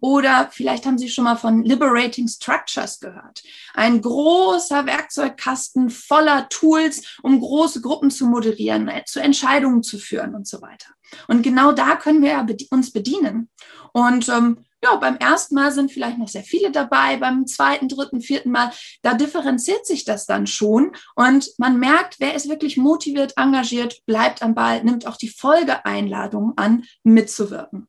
Oder 0.00 0.50
vielleicht 0.52 0.84
haben 0.84 0.98
Sie 0.98 1.08
schon 1.08 1.24
mal 1.24 1.36
von 1.36 1.64
Liberating 1.64 2.28
Structures 2.28 3.00
gehört. 3.00 3.42
Ein 3.74 4.00
großer 4.02 4.84
Werkzeugkasten 4.84 5.90
voller 5.90 6.48
Tools, 6.48 7.18
um 7.22 7.40
große 7.40 7.80
Gruppen 7.80 8.10
zu 8.10 8.26
moderieren, 8.26 8.90
zu 9.06 9.20
Entscheidungen 9.20 9.82
zu 9.82 9.98
führen 9.98 10.34
und 10.34 10.46
so 10.46 10.60
weiter. 10.60 10.88
Und 11.28 11.42
genau 11.42 11.72
da 11.72 11.96
können 11.96 12.22
wir 12.22 12.44
uns 12.70 12.92
bedienen. 12.92 13.48
Und 13.92 14.28
ähm, 14.28 14.64
ja, 14.82 14.96
beim 14.96 15.16
ersten 15.16 15.54
Mal 15.54 15.70
sind 15.70 15.92
vielleicht 15.92 16.18
noch 16.18 16.28
sehr 16.28 16.42
viele 16.42 16.70
dabei, 16.70 17.16
beim 17.16 17.46
zweiten, 17.46 17.88
dritten, 17.88 18.20
vierten 18.20 18.50
Mal, 18.50 18.72
da 19.02 19.14
differenziert 19.14 19.86
sich 19.86 20.04
das 20.04 20.26
dann 20.26 20.46
schon 20.46 20.92
und 21.14 21.50
man 21.58 21.78
merkt, 21.78 22.16
wer 22.18 22.34
ist 22.34 22.48
wirklich 22.48 22.76
motiviert, 22.76 23.34
engagiert, 23.36 24.04
bleibt 24.06 24.42
am 24.42 24.54
Ball, 24.54 24.82
nimmt 24.82 25.06
auch 25.06 25.16
die 25.16 25.28
Folgeeinladungen 25.28 26.54
an, 26.56 26.84
mitzuwirken. 27.04 27.86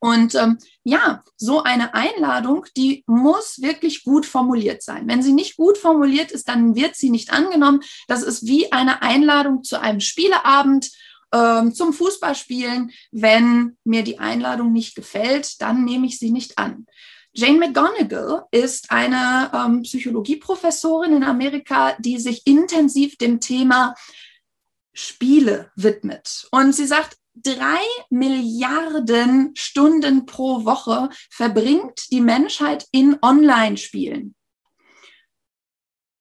Und 0.00 0.34
ähm, 0.34 0.58
ja, 0.82 1.22
so 1.36 1.62
eine 1.62 1.94
Einladung, 1.94 2.66
die 2.76 3.04
muss 3.06 3.62
wirklich 3.62 4.02
gut 4.02 4.26
formuliert 4.26 4.82
sein. 4.82 5.06
Wenn 5.06 5.22
sie 5.22 5.32
nicht 5.32 5.56
gut 5.56 5.78
formuliert 5.78 6.32
ist, 6.32 6.48
dann 6.48 6.74
wird 6.74 6.96
sie 6.96 7.08
nicht 7.08 7.32
angenommen. 7.32 7.82
Das 8.08 8.24
ist 8.24 8.44
wie 8.44 8.72
eine 8.72 9.02
Einladung 9.02 9.62
zu 9.62 9.80
einem 9.80 10.00
Spieleabend 10.00 10.90
ähm, 11.32 11.74
zum 11.74 11.92
Fußballspielen. 11.92 12.92
Wenn 13.10 13.76
mir 13.84 14.02
die 14.02 14.18
Einladung 14.18 14.72
nicht 14.72 14.94
gefällt, 14.94 15.60
dann 15.60 15.84
nehme 15.84 16.06
ich 16.06 16.18
sie 16.18 16.30
nicht 16.30 16.58
an. 16.58 16.86
Jane 17.34 17.58
McGonigal 17.58 18.44
ist 18.50 18.90
eine 18.90 19.50
ähm, 19.54 19.82
Psychologieprofessorin 19.82 21.16
in 21.16 21.24
Amerika, 21.24 21.96
die 21.98 22.18
sich 22.18 22.46
intensiv 22.46 23.16
dem 23.16 23.40
Thema 23.40 23.94
Spiele 24.92 25.70
widmet. 25.74 26.46
Und 26.50 26.74
sie 26.74 26.84
sagt, 26.84 27.16
drei 27.34 27.80
Milliarden 28.10 29.56
Stunden 29.56 30.26
pro 30.26 30.66
Woche 30.66 31.08
verbringt 31.30 32.10
die 32.10 32.20
Menschheit 32.20 32.86
in 32.92 33.16
Online-Spielen. 33.22 34.34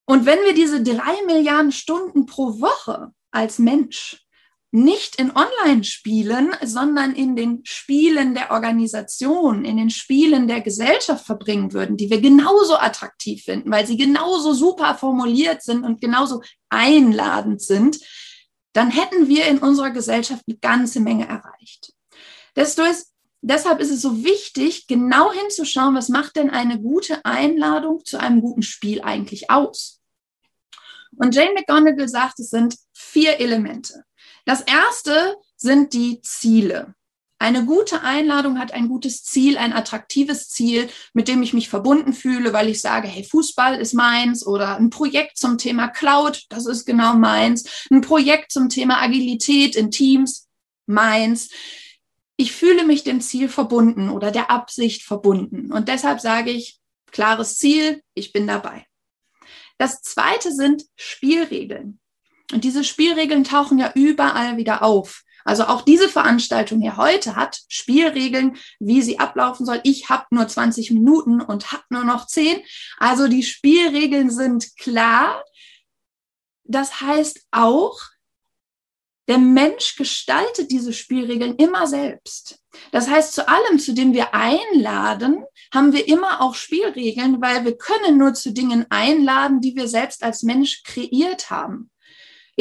Und 0.06 0.26
wenn 0.26 0.40
wir 0.46 0.54
diese 0.54 0.82
drei 0.82 1.22
Milliarden 1.26 1.74
Stunden 1.74 2.26
pro 2.26 2.62
Woche 2.62 3.12
als 3.32 3.60
Mensch 3.60 4.26
nicht 4.72 5.18
in 5.18 5.32
Online-Spielen, 5.36 6.56
sondern 6.64 7.14
in 7.14 7.36
den 7.36 7.62
Spielen 7.66 8.34
der 8.34 8.52
Organisation, 8.52 9.66
in 9.66 9.76
den 9.76 9.90
Spielen 9.90 10.48
der 10.48 10.62
Gesellschaft 10.62 11.26
verbringen 11.26 11.74
würden, 11.74 11.98
die 11.98 12.10
wir 12.10 12.22
genauso 12.22 12.78
attraktiv 12.78 13.44
finden, 13.44 13.70
weil 13.70 13.86
sie 13.86 13.98
genauso 13.98 14.54
super 14.54 14.96
formuliert 14.96 15.62
sind 15.62 15.84
und 15.84 16.00
genauso 16.00 16.42
einladend 16.70 17.62
sind, 17.62 18.00
dann 18.72 18.90
hätten 18.90 19.28
wir 19.28 19.46
in 19.48 19.60
unserer 19.60 19.92
Gesellschaft 19.92 20.44
eine 20.48 20.58
ganze 20.58 21.02
Menge 21.02 21.28
erreicht. 21.28 21.94
Ist, 22.56 22.80
deshalb 23.42 23.82
ist 23.82 23.92
es 23.92 24.02
so 24.02 24.24
wichtig, 24.24 24.88
genau 24.88 25.34
hinzuschauen, 25.34 25.96
was 25.96 26.08
macht 26.08 26.38
denn 26.38 26.50
eine 26.50 26.80
gute 26.80 27.26
Einladung 27.26 28.06
zu 28.06 28.18
einem 28.18 28.40
guten 28.40 28.62
Spiel 28.62 29.02
eigentlich 29.02 29.52
aus? 29.52 30.00
Und 31.18 31.36
Jane 31.36 31.54
McGonigal 31.54 32.08
sagt, 32.08 32.40
es 32.40 32.50
sind 32.50 32.78
vier 32.94 33.40
Elemente. 33.42 34.06
Das 34.46 34.62
erste 34.62 35.36
sind 35.56 35.94
die 35.94 36.22
Ziele. 36.22 36.96
Eine 37.42 37.66
gute 37.66 38.04
Einladung 38.04 38.60
hat 38.60 38.72
ein 38.72 38.88
gutes 38.88 39.24
Ziel, 39.24 39.58
ein 39.58 39.74
attraktives 39.74 40.50
Ziel, 40.50 40.92
mit 41.14 41.28
dem 41.28 41.42
ich 41.42 41.54
mich 41.54 41.70
verbunden 41.70 42.14
fühle, 42.14 42.54
weil 42.54 42.70
ich 42.70 42.82
sage, 42.82 43.08
hey, 43.08 43.24
Fußball 43.24 43.80
ist 43.80 43.96
meins 43.96 44.46
oder 44.46 44.78
ein 44.78 44.92
Projekt 44.92 45.40
zum 45.40 45.58
Thema 45.58 45.88
Cloud, 45.88 46.46
das 46.50 46.68
ist 46.68 46.86
genau 46.86 47.16
meins, 47.16 47.88
ein 47.90 48.02
Projekt 48.02 48.52
zum 48.52 48.70
Thema 48.70 49.02
Agilität 49.02 49.76
in 49.76 49.90
Teams, 49.90 50.50
meins. 50.86 51.50
Ich 52.38 52.52
fühle 52.52 52.86
mich 52.86 53.04
dem 53.04 53.22
Ziel 53.22 53.50
verbunden 53.50 54.12
oder 54.12 54.30
der 54.30 54.52
Absicht 54.52 55.02
verbunden. 55.02 55.72
Und 55.72 55.88
deshalb 55.88 56.20
sage 56.20 56.52
ich, 56.52 56.80
klares 57.08 57.58
Ziel, 57.58 58.04
ich 58.14 58.34
bin 58.34 58.46
dabei. 58.46 58.86
Das 59.80 60.04
zweite 60.04 60.52
sind 60.52 60.86
Spielregeln. 60.96 62.00
Und 62.52 62.64
diese 62.64 62.84
Spielregeln 62.84 63.44
tauchen 63.44 63.80
ja 63.80 63.92
überall 63.96 64.58
wieder 64.58 64.84
auf. 64.84 65.24
Also 65.44 65.66
auch 65.66 65.82
diese 65.82 66.08
Veranstaltung 66.08 66.82
hier 66.82 66.98
heute 66.98 67.36
hat 67.36 67.62
Spielregeln, 67.68 68.58
wie 68.80 69.02
sie 69.02 69.20
ablaufen 69.20 69.66
soll. 69.66 69.80
Ich 69.84 70.10
habe 70.10 70.26
nur 70.32 70.48
20 70.48 70.92
Minuten 70.92 71.42
und 71.42 71.72
habe 71.72 71.84
nur 71.90 72.04
noch 72.04 72.28
10. 72.28 72.62
Also 72.98 73.28
die 73.28 73.44
Spielregeln 73.44 74.30
sind 74.30 74.76
klar. 74.78 75.44
Das 76.64 77.02
heißt 77.02 77.48
auch, 77.52 78.00
der 79.28 79.38
Mensch 79.38 79.96
gestaltet 79.96 80.72
diese 80.72 80.94
Spielregeln 80.94 81.56
immer 81.56 81.88
selbst. 81.88 82.60
Das 82.92 83.08
heißt, 83.08 83.34
zu 83.34 83.48
allem, 83.48 83.80
zu 83.80 83.94
dem 83.94 84.14
wir 84.14 84.34
einladen, 84.34 85.46
haben 85.74 85.94
wir 85.94 86.08
immer 86.08 86.42
auch 86.42 86.56
Spielregeln, 86.56 87.42
weil 87.42 87.64
wir 87.64 87.78
können 87.78 88.18
nur 88.18 88.34
zu 88.34 88.52
Dingen 88.52 88.86
einladen, 88.90 89.62
die 89.62 89.76
wir 89.76 89.88
selbst 89.88 90.24
als 90.24 90.44
Mensch 90.44 90.84
kreiert 90.84 91.50
haben. 91.50 91.91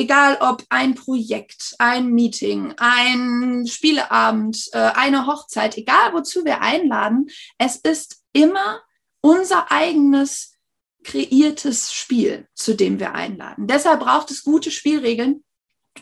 Egal 0.00 0.38
ob 0.40 0.64
ein 0.70 0.94
Projekt, 0.94 1.74
ein 1.78 2.06
Meeting, 2.06 2.72
ein 2.78 3.66
Spieleabend, 3.66 4.70
äh, 4.72 4.78
eine 4.78 5.26
Hochzeit, 5.26 5.76
egal 5.76 6.14
wozu 6.14 6.46
wir 6.46 6.62
einladen, 6.62 7.28
es 7.58 7.76
ist 7.76 8.22
immer 8.32 8.80
unser 9.20 9.70
eigenes 9.70 10.56
kreiertes 11.04 11.92
Spiel, 11.92 12.48
zu 12.54 12.74
dem 12.74 12.98
wir 12.98 13.12
einladen. 13.12 13.66
Deshalb 13.66 14.00
braucht 14.00 14.30
es 14.30 14.42
gute 14.42 14.70
Spielregeln. 14.70 15.44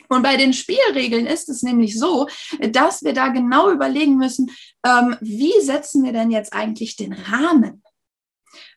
Und 0.09 0.23
bei 0.23 0.37
den 0.37 0.53
Spielregeln 0.53 1.27
ist 1.27 1.49
es 1.49 1.65
nämlich 1.65 1.99
so, 1.99 2.29
dass 2.71 3.03
wir 3.03 3.15
da 3.15 3.27
genau 3.31 3.69
überlegen 3.69 4.17
müssen, 4.17 4.53
ähm, 4.87 5.17
wie 5.21 5.61
setzen 5.61 6.05
wir 6.05 6.13
denn 6.13 6.31
jetzt 6.31 6.53
eigentlich 6.53 6.95
den 6.95 7.15
Rahmen? 7.15 7.83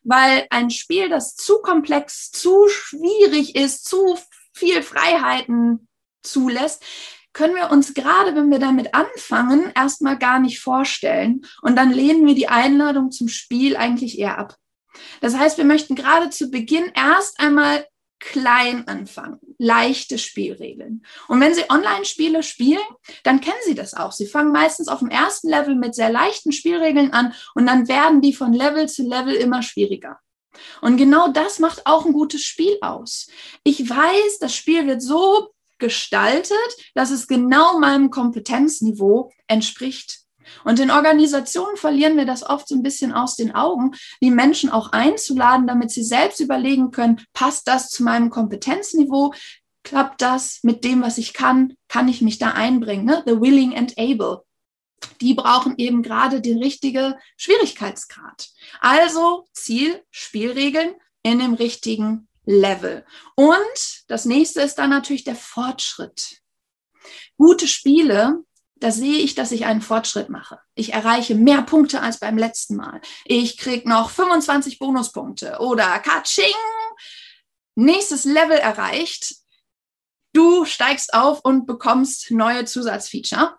Weil 0.02 0.48
ein 0.50 0.70
Spiel, 0.70 1.08
das 1.08 1.36
zu 1.36 1.58
komplex, 1.58 2.32
zu 2.32 2.66
schwierig 2.66 3.54
ist, 3.54 3.84
zu 3.84 4.18
viel 4.52 4.82
Freiheiten 4.82 5.88
zulässt, 6.22 6.82
können 7.32 7.54
wir 7.54 7.70
uns 7.70 7.94
gerade, 7.94 8.34
wenn 8.34 8.50
wir 8.50 8.58
damit 8.58 8.94
anfangen, 8.94 9.72
erstmal 9.74 10.18
gar 10.18 10.38
nicht 10.38 10.60
vorstellen. 10.60 11.42
Und 11.62 11.76
dann 11.76 11.92
lehnen 11.92 12.26
wir 12.26 12.34
die 12.34 12.48
Einladung 12.48 13.10
zum 13.10 13.28
Spiel 13.28 13.76
eigentlich 13.76 14.18
eher 14.18 14.38
ab. 14.38 14.56
Das 15.20 15.36
heißt, 15.36 15.56
wir 15.56 15.64
möchten 15.64 15.94
gerade 15.94 16.30
zu 16.30 16.50
Beginn 16.50 16.92
erst 16.94 17.40
einmal 17.40 17.86
klein 18.18 18.86
anfangen, 18.86 19.40
leichte 19.58 20.16
Spielregeln. 20.16 21.04
Und 21.26 21.40
wenn 21.40 21.54
Sie 21.54 21.68
Online-Spiele 21.68 22.42
spielen, 22.42 22.82
dann 23.24 23.40
kennen 23.40 23.56
Sie 23.64 23.74
das 23.74 23.94
auch. 23.94 24.12
Sie 24.12 24.26
fangen 24.26 24.52
meistens 24.52 24.88
auf 24.88 25.00
dem 25.00 25.08
ersten 25.08 25.48
Level 25.48 25.74
mit 25.74 25.94
sehr 25.94 26.10
leichten 26.10 26.52
Spielregeln 26.52 27.12
an 27.12 27.34
und 27.54 27.66
dann 27.66 27.88
werden 27.88 28.20
die 28.20 28.32
von 28.32 28.52
Level 28.52 28.88
zu 28.88 29.02
Level 29.02 29.34
immer 29.34 29.62
schwieriger. 29.62 30.20
Und 30.80 30.96
genau 30.96 31.28
das 31.28 31.58
macht 31.58 31.86
auch 31.86 32.04
ein 32.04 32.12
gutes 32.12 32.42
Spiel 32.42 32.76
aus. 32.80 33.28
Ich 33.64 33.88
weiß, 33.88 34.38
das 34.40 34.54
Spiel 34.54 34.86
wird 34.86 35.02
so 35.02 35.50
gestaltet, 35.78 36.56
dass 36.94 37.10
es 37.10 37.26
genau 37.26 37.78
meinem 37.78 38.10
Kompetenzniveau 38.10 39.32
entspricht. 39.46 40.20
Und 40.64 40.80
in 40.80 40.90
Organisationen 40.90 41.76
verlieren 41.76 42.16
wir 42.16 42.26
das 42.26 42.42
oft 42.42 42.68
so 42.68 42.74
ein 42.74 42.82
bisschen 42.82 43.12
aus 43.12 43.36
den 43.36 43.54
Augen, 43.54 43.92
die 44.20 44.30
Menschen 44.30 44.70
auch 44.70 44.92
einzuladen, 44.92 45.66
damit 45.66 45.90
sie 45.90 46.04
selbst 46.04 46.40
überlegen 46.40 46.90
können, 46.90 47.24
passt 47.32 47.68
das 47.68 47.88
zu 47.90 48.02
meinem 48.02 48.30
Kompetenzniveau? 48.30 49.32
Klappt 49.82 50.22
das 50.22 50.60
mit 50.62 50.84
dem, 50.84 51.02
was 51.02 51.18
ich 51.18 51.32
kann? 51.32 51.74
Kann 51.88 52.08
ich 52.08 52.22
mich 52.22 52.38
da 52.38 52.50
einbringen? 52.50 53.04
Ne? 53.04 53.22
The 53.26 53.40
willing 53.40 53.76
and 53.76 53.98
able 53.98 54.44
die 55.20 55.34
brauchen 55.34 55.74
eben 55.78 56.02
gerade 56.02 56.40
den 56.40 56.58
richtigen 56.58 57.14
Schwierigkeitsgrad. 57.36 58.50
Also 58.80 59.46
Ziel, 59.52 60.02
Spielregeln 60.10 60.94
in 61.22 61.38
dem 61.38 61.54
richtigen 61.54 62.28
Level. 62.44 63.04
Und 63.36 64.04
das 64.08 64.24
nächste 64.24 64.62
ist 64.62 64.76
dann 64.76 64.90
natürlich 64.90 65.24
der 65.24 65.36
Fortschritt. 65.36 66.40
Gute 67.36 67.68
Spiele, 67.68 68.44
da 68.76 68.90
sehe 68.90 69.18
ich, 69.18 69.34
dass 69.34 69.52
ich 69.52 69.64
einen 69.64 69.82
Fortschritt 69.82 70.28
mache. 70.28 70.58
Ich 70.74 70.92
erreiche 70.92 71.34
mehr 71.34 71.62
Punkte 71.62 72.00
als 72.00 72.18
beim 72.18 72.36
letzten 72.36 72.76
Mal. 72.76 73.00
Ich 73.24 73.56
kriege 73.56 73.88
noch 73.88 74.10
25 74.10 74.78
Bonuspunkte 74.78 75.58
oder 75.60 75.98
Katsching, 76.00 76.44
nächstes 77.76 78.24
Level 78.24 78.58
erreicht. 78.58 79.36
Du 80.32 80.64
steigst 80.64 81.14
auf 81.14 81.40
und 81.44 81.66
bekommst 81.66 82.30
neue 82.30 82.64
Zusatzfeature 82.64 83.56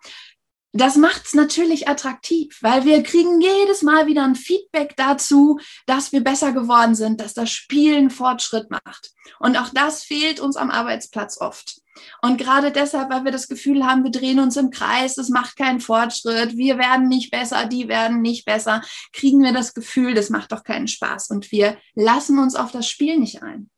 das 0.75 0.95
macht 0.95 1.27
es 1.27 1.35
natürlich 1.35 1.87
attraktiv, 1.87 2.57
weil 2.61 2.83
wir 2.83 3.03
kriegen 3.03 3.39
jedes 3.39 3.83
Mal 3.83 4.07
wieder 4.07 4.23
ein 4.23 4.35
Feedback 4.35 4.95
dazu, 4.97 5.59
dass 5.85 6.11
wir 6.11 6.23
besser 6.23 6.51
geworden 6.51 6.95
sind, 6.95 7.21
dass 7.21 7.35
das 7.35 7.51
Spielen 7.51 8.09
Fortschritt 8.09 8.71
macht. 8.71 9.11
Und 9.39 9.55
auch 9.55 9.69
das 9.69 10.03
fehlt 10.03 10.39
uns 10.39 10.55
am 10.55 10.71
Arbeitsplatz 10.71 11.39
oft. 11.39 11.79
Und 12.23 12.39
gerade 12.39 12.71
deshalb, 12.71 13.11
weil 13.11 13.23
wir 13.23 13.31
das 13.31 13.47
Gefühl 13.47 13.85
haben, 13.85 14.03
wir 14.03 14.09
drehen 14.09 14.39
uns 14.39 14.57
im 14.57 14.71
Kreis, 14.71 15.19
es 15.19 15.29
macht 15.29 15.57
keinen 15.57 15.79
Fortschritt, 15.79 16.57
wir 16.57 16.79
werden 16.79 17.07
nicht 17.07 17.29
besser, 17.29 17.67
die 17.67 17.87
werden 17.87 18.21
nicht 18.21 18.45
besser, 18.45 18.81
kriegen 19.13 19.43
wir 19.43 19.53
das 19.53 19.75
Gefühl, 19.75 20.15
das 20.15 20.31
macht 20.31 20.51
doch 20.51 20.63
keinen 20.63 20.87
Spaß 20.87 21.29
und 21.29 21.51
wir 21.51 21.77
lassen 21.93 22.39
uns 22.39 22.55
auf 22.55 22.71
das 22.71 22.89
Spiel 22.89 23.19
nicht 23.19 23.43
ein. 23.43 23.69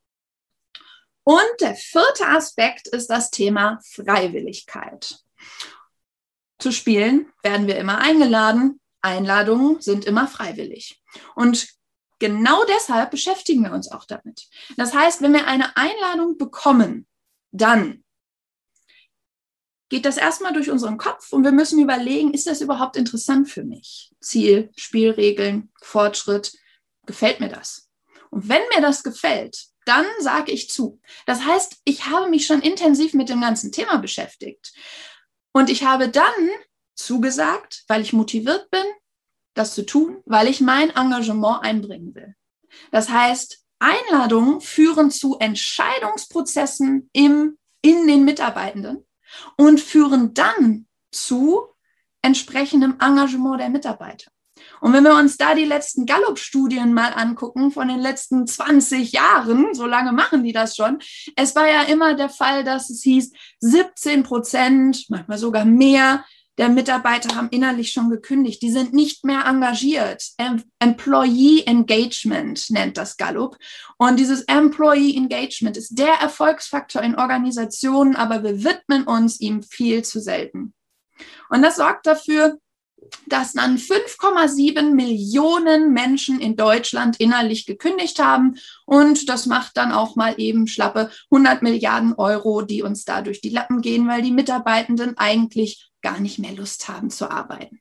Und 1.26 1.60
der 1.60 1.76
vierte 1.76 2.26
Aspekt 2.28 2.88
ist 2.88 3.08
das 3.08 3.32
Thema 3.32 3.80
Freiwilligkeit 3.84 5.20
zu 6.60 6.72
spielen, 6.72 7.32
werden 7.44 7.68
wir 7.68 7.78
immer 7.78 8.00
eingeladen. 8.00 8.80
Einladungen 9.02 9.82
sind 9.82 10.06
immer 10.06 10.28
freiwillig. 10.28 11.02
Und 11.36 11.68
genau 12.20 12.64
deshalb 12.66 13.12
beschäftigen 13.12 13.64
wir 13.64 13.72
uns 13.72 13.92
auch 13.92 14.06
damit. 14.06 14.48
Das 14.78 14.94
heißt, 14.94 15.22
wenn 15.22 15.34
wir 15.34 15.48
eine 15.48 15.76
Einladung 15.78 16.38
bekommen, 16.38 17.08
dann 17.52 18.04
geht 19.90 20.06
das 20.06 20.18
erstmal 20.18 20.54
durch 20.54 20.72
unseren 20.72 20.98
Kopf 20.98 21.32
und 21.32 21.44
wir 21.44 21.52
müssen 21.52 21.82
überlegen, 21.82 22.34
ist 22.34 22.48
das 22.48 22.62
überhaupt 22.62 22.98
interessant 22.98 23.50
für 23.50 23.64
mich? 23.64 24.12
Ziel, 24.20 24.72
Spielregeln, 24.76 25.72
Fortschritt, 25.82 26.58
gefällt 27.06 27.40
mir 27.40 27.50
das? 27.50 27.90
Und 28.32 28.50
wenn 28.50 28.62
mir 28.74 28.82
das 28.82 29.04
gefällt, 29.04 29.68
dann 29.86 30.06
sage 30.20 30.52
ich 30.52 30.70
zu. 30.70 31.00
Das 31.28 31.46
heißt, 31.46 31.78
ich 31.86 32.08
habe 32.08 32.30
mich 32.30 32.48
schon 32.48 32.62
intensiv 32.62 33.14
mit 33.14 33.30
dem 33.30 33.42
ganzen 33.42 33.72
Thema 33.72 33.98
beschäftigt. 33.98 34.74
Und 35.56 35.70
ich 35.70 35.86
habe 35.86 36.10
dann 36.10 36.50
zugesagt, 36.96 37.86
weil 37.88 38.02
ich 38.02 38.12
motiviert 38.12 38.70
bin, 38.72 38.84
das 39.54 39.74
zu 39.74 39.86
tun, 39.86 40.22
weil 40.26 40.50
ich 40.50 40.60
mein 40.60 40.90
Engagement 40.90 41.64
einbringen 41.64 42.14
will. 42.14 42.36
Das 42.92 43.08
heißt, 43.08 43.64
Einladungen 43.80 44.60
führen 44.60 45.12
zu 45.12 45.40
Entscheidungsprozessen 45.40 47.10
im, 47.14 47.58
in 47.82 48.06
den 48.06 48.26
Mitarbeitenden 48.26 49.06
und 49.56 49.80
führen 49.80 50.34
dann 50.34 50.88
zu 51.10 51.68
entsprechendem 52.22 52.98
Engagement 53.00 53.62
der 53.62 53.70
Mitarbeiter. 53.70 54.30
Und 54.82 54.94
wenn 54.94 55.04
wir 55.04 55.16
uns 55.16 55.38
da 55.38 55.56
die 55.56 55.66
letzten 55.66 56.06
Gallup-Studien 56.06 56.94
mal 56.94 57.14
angucken 57.14 57.72
von 57.72 57.88
den 57.88 58.00
letzten 58.00 58.48
20 58.48 59.12
Jahren, 59.12 59.74
so 59.74 59.86
lange 59.86 60.12
machen 60.12 60.44
die 60.44 60.54
das 60.54 60.76
schon, 60.76 61.00
es 61.36 61.56
war 61.56 61.68
ja 61.68 61.84
immer 61.84 62.14
der 62.16 62.30
Fall, 62.30 62.64
dass 62.64 62.90
es 62.90 63.04
hieß, 63.04 63.32
17 63.60 64.24
Prozent, 64.24 65.06
manchmal 65.10 65.38
sogar 65.38 65.66
mehr 65.66 66.24
der 66.58 66.70
Mitarbeiter 66.70 67.36
haben 67.36 67.50
innerlich 67.50 67.92
schon 67.92 68.10
gekündigt. 68.10 68.62
Die 68.62 68.72
sind 68.72 68.94
nicht 68.94 69.26
mehr 69.26 69.46
engagiert. 69.46 70.24
Employee 70.80 71.64
Engagement 71.66 72.70
nennt 72.70 72.98
das 72.98 73.18
Gallup. 73.18 73.58
Und 73.98 74.20
dieses 74.20 74.42
Employee 74.44 75.18
Engagement 75.18 75.76
ist 75.76 76.00
der 76.00 76.14
Erfolgsfaktor 76.14 77.02
in 77.02 77.16
Organisationen, 77.16 78.16
aber 78.16 78.44
wir 78.44 78.64
widmen 78.64 79.04
uns 79.04 79.42
ihm 79.42 79.64
viel 79.64 80.04
zu 80.04 80.22
selten. 80.22 80.74
Und 81.50 81.62
das 81.62 81.76
sorgt 81.76 82.06
dafür, 82.08 82.58
dass 83.28 83.54
dann 83.54 83.78
5,7 83.78 84.92
Millionen 84.94 85.94
Menschen 85.94 86.40
in 86.40 86.56
Deutschland 86.56 87.20
innerlich 87.20 87.66
gekündigt 87.66 88.20
haben. 88.20 88.56
Und 88.86 89.30
das 89.30 89.46
macht 89.46 89.78
dann 89.78 89.92
auch 89.92 90.16
mal 90.16 90.36
eben 90.38 90.68
schlappe 90.68 91.10
100 91.32 91.62
Milliarden 91.62 92.14
Euro, 92.14 92.62
die 92.62 92.84
uns 92.84 93.06
da 93.06 93.22
durch 93.22 93.42
die 93.42 93.50
Lappen 93.50 93.82
gehen, 93.82 94.08
weil 94.08 94.22
die 94.22 94.32
Mitarbeitenden 94.32 95.18
eigentlich 95.18 95.90
gar 96.02 96.20
nicht 96.20 96.40
mehr 96.40 96.54
Lust 96.54 96.88
haben 96.88 97.10
zu 97.10 97.30
arbeiten. 97.30 97.80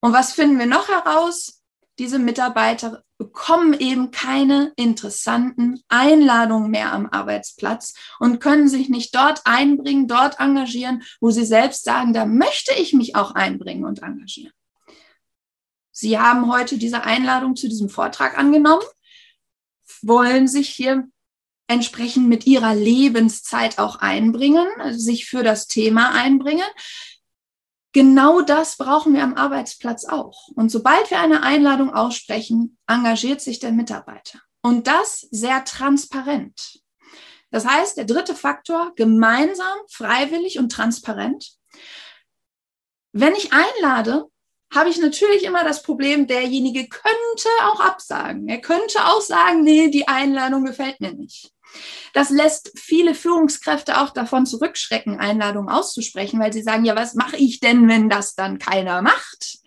Und 0.00 0.12
was 0.12 0.32
finden 0.32 0.58
wir 0.58 0.66
noch 0.66 0.88
heraus? 0.88 1.61
Diese 1.98 2.18
Mitarbeiter 2.18 3.02
bekommen 3.18 3.74
eben 3.74 4.10
keine 4.10 4.72
interessanten 4.76 5.80
Einladungen 5.88 6.70
mehr 6.70 6.92
am 6.92 7.06
Arbeitsplatz 7.06 7.94
und 8.18 8.40
können 8.40 8.66
sich 8.66 8.88
nicht 8.88 9.14
dort 9.14 9.42
einbringen, 9.44 10.08
dort 10.08 10.40
engagieren, 10.40 11.02
wo 11.20 11.30
sie 11.30 11.44
selbst 11.44 11.84
sagen, 11.84 12.12
da 12.12 12.24
möchte 12.24 12.74
ich 12.74 12.92
mich 12.94 13.14
auch 13.14 13.32
einbringen 13.32 13.84
und 13.84 14.02
engagieren. 14.02 14.52
Sie 15.92 16.18
haben 16.18 16.50
heute 16.50 16.78
diese 16.78 17.02
Einladung 17.04 17.54
zu 17.54 17.68
diesem 17.68 17.90
Vortrag 17.90 18.38
angenommen, 18.38 18.82
wollen 20.00 20.48
sich 20.48 20.70
hier 20.70 21.06
entsprechend 21.68 22.28
mit 22.28 22.46
ihrer 22.46 22.74
Lebenszeit 22.74 23.78
auch 23.78 23.96
einbringen, 23.96 24.66
also 24.78 24.98
sich 24.98 25.26
für 25.26 25.42
das 25.42 25.68
Thema 25.68 26.12
einbringen. 26.12 26.66
Genau 27.92 28.40
das 28.40 28.76
brauchen 28.76 29.12
wir 29.12 29.22
am 29.22 29.34
Arbeitsplatz 29.34 30.06
auch. 30.06 30.48
Und 30.54 30.70
sobald 30.70 31.10
wir 31.10 31.20
eine 31.20 31.42
Einladung 31.42 31.92
aussprechen, 31.92 32.78
engagiert 32.86 33.40
sich 33.40 33.58
der 33.58 33.72
Mitarbeiter. 33.72 34.40
Und 34.62 34.86
das 34.86 35.20
sehr 35.30 35.64
transparent. 35.64 36.80
Das 37.50 37.66
heißt, 37.66 37.98
der 37.98 38.06
dritte 38.06 38.34
Faktor, 38.34 38.92
gemeinsam, 38.96 39.76
freiwillig 39.90 40.58
und 40.58 40.72
transparent. 40.72 41.52
Wenn 43.12 43.34
ich 43.34 43.50
einlade, 43.52 44.24
habe 44.72 44.88
ich 44.88 44.98
natürlich 44.98 45.44
immer 45.44 45.62
das 45.62 45.82
Problem, 45.82 46.26
derjenige 46.26 46.88
könnte 46.88 47.48
auch 47.64 47.80
absagen. 47.80 48.48
Er 48.48 48.62
könnte 48.62 49.04
auch 49.04 49.20
sagen, 49.20 49.62
nee, 49.64 49.88
die 49.88 50.08
Einladung 50.08 50.64
gefällt 50.64 50.98
mir 51.00 51.12
nicht. 51.12 51.52
Das 52.12 52.30
lässt 52.30 52.72
viele 52.78 53.14
Führungskräfte 53.14 54.00
auch 54.00 54.10
davon 54.10 54.46
zurückschrecken, 54.46 55.18
Einladungen 55.18 55.70
auszusprechen, 55.70 56.40
weil 56.40 56.52
sie 56.52 56.62
sagen, 56.62 56.84
ja, 56.84 56.94
was 56.94 57.14
mache 57.14 57.36
ich 57.36 57.60
denn, 57.60 57.88
wenn 57.88 58.08
das 58.08 58.34
dann 58.34 58.58
keiner 58.58 59.02
macht? 59.02 59.58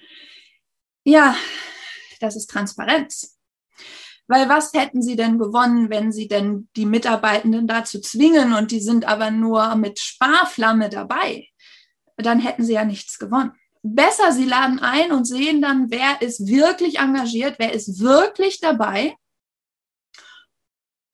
Ja, 1.03 1.35
das 2.19 2.35
ist 2.35 2.49
Transparenz. 2.49 3.37
Weil 4.27 4.49
was 4.49 4.73
hätten 4.73 5.01
sie 5.01 5.15
denn 5.15 5.37
gewonnen, 5.37 5.89
wenn 5.89 6.11
sie 6.11 6.27
denn 6.27 6.67
die 6.75 6.87
Mitarbeitenden 6.87 7.67
dazu 7.67 8.01
zwingen 8.01 8.53
und 8.53 8.71
die 8.71 8.79
sind 8.79 9.05
aber 9.05 9.29
nur 9.29 9.75
mit 9.75 9.99
Sparflamme 9.99 10.89
dabei? 10.89 11.47
Dann 12.17 12.39
hätten 12.39 12.63
sie 12.63 12.73
ja 12.73 12.85
nichts 12.85 13.19
gewonnen. 13.19 13.51
Besser, 13.83 14.31
sie 14.31 14.45
laden 14.45 14.79
ein 14.79 15.11
und 15.11 15.25
sehen 15.25 15.61
dann, 15.61 15.91
wer 15.91 16.21
ist 16.21 16.47
wirklich 16.47 16.97
engagiert, 16.97 17.55
wer 17.59 17.71
ist 17.71 17.99
wirklich 17.99 18.59
dabei 18.59 19.15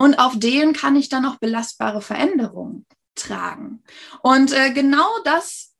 und 0.01 0.15
auf 0.15 0.33
denen 0.39 0.73
kann 0.73 0.95
ich 0.95 1.09
dann 1.09 1.27
auch 1.27 1.35
belastbare 1.35 2.01
Veränderungen 2.01 2.87
tragen. 3.13 3.83
Und 4.23 4.51
äh, 4.51 4.71
genau 4.71 5.07
das 5.25 5.75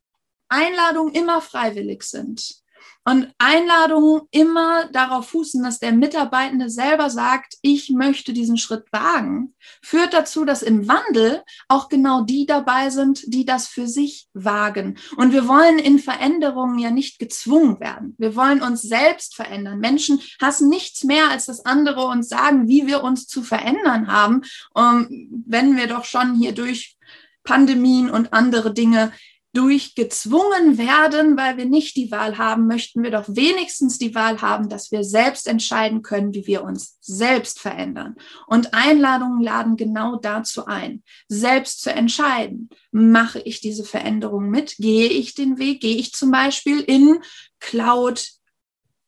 Einladungen 0.48 1.16
immer 1.16 1.42
freiwillig 1.42 2.04
sind. 2.04 2.61
Und 3.04 3.34
Einladungen 3.40 4.22
immer 4.30 4.88
darauf 4.92 5.30
fußen, 5.30 5.64
dass 5.64 5.80
der 5.80 5.92
Mitarbeitende 5.92 6.70
selber 6.70 7.10
sagt, 7.10 7.56
ich 7.64 7.90
möchte 7.90 8.32
diesen 8.32 8.58
Schritt 8.58 8.86
wagen, 8.92 9.56
führt 9.82 10.14
dazu, 10.14 10.46
dass 10.46 10.62
im 10.62 10.88
Wandel 10.88 11.42
auch 11.68 11.90
genau 11.90 12.22
die 12.22 12.46
dabei 12.46 12.92
sind, 12.92 13.24
die 13.34 13.44
das 13.44 13.68
für 13.68 13.88
sich 13.88 14.28
wagen. 14.34 15.00
Und 15.18 15.34
wir 15.34 15.48
wollen 15.48 15.80
in 15.80 15.98
Veränderungen 15.98 16.78
ja 16.78 16.92
nicht 16.92 17.18
gezwungen 17.18 17.80
werden. 17.80 18.14
Wir 18.20 18.36
wollen 18.36 18.62
uns 18.62 18.84
selbst 18.84 19.36
verändern. 19.36 19.80
Menschen 19.80 20.22
hassen 20.40 20.70
nichts 20.70 21.04
mehr, 21.04 21.30
als 21.32 21.48
dass 21.48 21.66
andere 21.66 22.06
uns 22.06 22.30
sagen, 22.30 22.68
wie 22.68 22.86
wir 22.86 23.04
uns 23.04 23.26
zu 23.26 23.42
verändern 23.42 24.08
haben, 24.08 24.42
um, 24.76 25.08
wenn 25.48 25.76
wir 25.76 25.88
doch 25.88 26.06
schon 26.06 26.36
hier 26.36 26.52
durch 26.52 26.98
Pandemien 27.44 28.12
und 28.12 28.34
andere 28.34 28.74
Dinge 28.74 29.12
durchgezwungen 29.54 30.78
werden, 30.78 31.36
weil 31.36 31.58
wir 31.58 31.66
nicht 31.66 31.98
die 31.98 32.10
Wahl 32.10 32.38
haben, 32.38 32.68
möchten 32.68 33.04
wir 33.04 33.12
doch 33.12 33.26
wenigstens 33.28 33.98
die 33.98 34.16
Wahl 34.16 34.42
haben, 34.42 34.70
dass 34.70 34.92
wir 34.92 35.04
selbst 35.04 35.48
entscheiden 35.48 36.02
können, 36.04 36.34
wie 36.34 36.48
wir 36.48 36.64
uns 36.64 36.98
selbst 37.02 37.60
verändern. 37.60 38.16
Und 38.48 38.74
Einladungen 38.74 39.42
laden 39.42 39.76
genau 39.76 40.16
dazu 40.16 40.66
ein, 40.68 41.04
selbst 41.28 41.82
zu 41.82 41.92
entscheiden. 41.92 42.70
Mache 42.92 43.40
ich 43.40 43.60
diese 43.60 43.84
Veränderung 43.84 44.50
mit? 44.50 44.78
Gehe 44.78 45.10
ich 45.10 45.36
den 45.36 45.58
Weg? 45.58 45.82
Gehe 45.82 45.98
ich 45.98 46.14
zum 46.14 46.32
Beispiel 46.32 46.80
in 46.80 47.20
Cloud, 47.60 48.30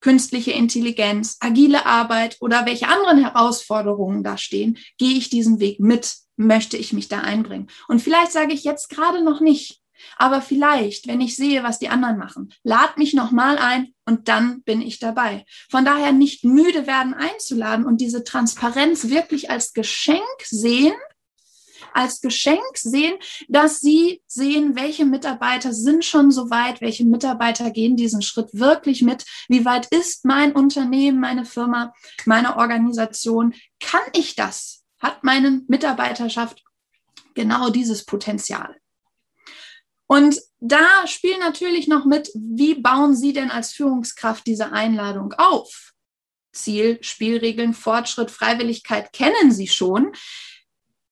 künstliche 0.01 0.51
Intelligenz, 0.51 1.37
agile 1.39 1.85
Arbeit 1.85 2.35
oder 2.41 2.65
welche 2.65 2.89
anderen 2.89 3.19
Herausforderungen 3.19 4.23
da 4.23 4.37
stehen? 4.37 4.77
Gehe 4.97 5.17
ich 5.17 5.29
diesen 5.29 5.61
Weg 5.61 5.79
mit? 5.79 6.15
Möchte 6.35 6.75
ich 6.75 6.91
mich 6.91 7.07
da 7.07 7.19
einbringen? 7.19 7.69
Und 7.87 8.01
vielleicht 8.01 8.33
sage 8.33 8.53
ich 8.53 8.65
jetzt 8.65 8.89
gerade 8.89 9.23
noch 9.23 9.39
nicht, 9.39 9.82
aber 10.17 10.41
vielleicht, 10.41 11.07
wenn 11.07 11.21
ich 11.21 11.35
sehe, 11.35 11.63
was 11.63 11.79
die 11.79 11.89
anderen 11.89 12.17
machen, 12.17 12.53
lad 12.63 12.97
mich 12.97 13.13
nochmal 13.13 13.57
ein 13.57 13.93
und 14.05 14.27
dann 14.27 14.63
bin 14.63 14.81
ich 14.81 14.99
dabei. 14.99 15.45
Von 15.69 15.85
daher 15.85 16.11
nicht 16.11 16.43
müde 16.43 16.87
werden 16.87 17.13
einzuladen 17.13 17.85
und 17.85 18.01
diese 18.01 18.23
Transparenz 18.23 19.09
wirklich 19.09 19.49
als 19.49 19.73
Geschenk 19.73 20.21
sehen, 20.43 20.93
als 21.93 22.21
Geschenk 22.21 22.77
sehen, 22.77 23.13
dass 23.47 23.79
sie 23.79 24.21
sehen, 24.27 24.75
welche 24.75 25.05
Mitarbeiter 25.05 25.73
sind 25.73 26.03
schon 26.05 26.31
so 26.31 26.49
weit, 26.49 26.81
welche 26.81 27.05
Mitarbeiter 27.05 27.71
gehen 27.71 27.95
diesen 27.95 28.21
Schritt 28.21 28.49
wirklich 28.53 29.01
mit, 29.01 29.25
wie 29.47 29.65
weit 29.65 29.87
ist 29.87 30.25
mein 30.25 30.53
Unternehmen, 30.53 31.19
meine 31.19 31.45
Firma, 31.45 31.93
meine 32.25 32.57
Organisation, 32.57 33.53
kann 33.79 34.01
ich 34.13 34.35
das? 34.35 34.83
Hat 34.99 35.23
meine 35.23 35.61
Mitarbeiterschaft 35.67 36.63
genau 37.33 37.69
dieses 37.69 38.05
Potenzial? 38.05 38.75
Und 40.13 40.39
da 40.59 41.07
spielen 41.07 41.39
natürlich 41.39 41.87
noch 41.87 42.05
mit, 42.05 42.29
wie 42.35 42.75
bauen 42.75 43.15
Sie 43.15 43.33
denn 43.33 43.49
als 43.49 43.73
Führungskraft 43.73 44.45
diese 44.45 44.71
Einladung 44.71 45.33
auf? 45.39 45.93
Ziel, 46.51 46.99
Spielregeln, 47.01 47.73
Fortschritt, 47.73 48.29
Freiwilligkeit 48.29 49.11
kennen 49.11 49.51
Sie 49.51 49.67
schon. 49.67 50.11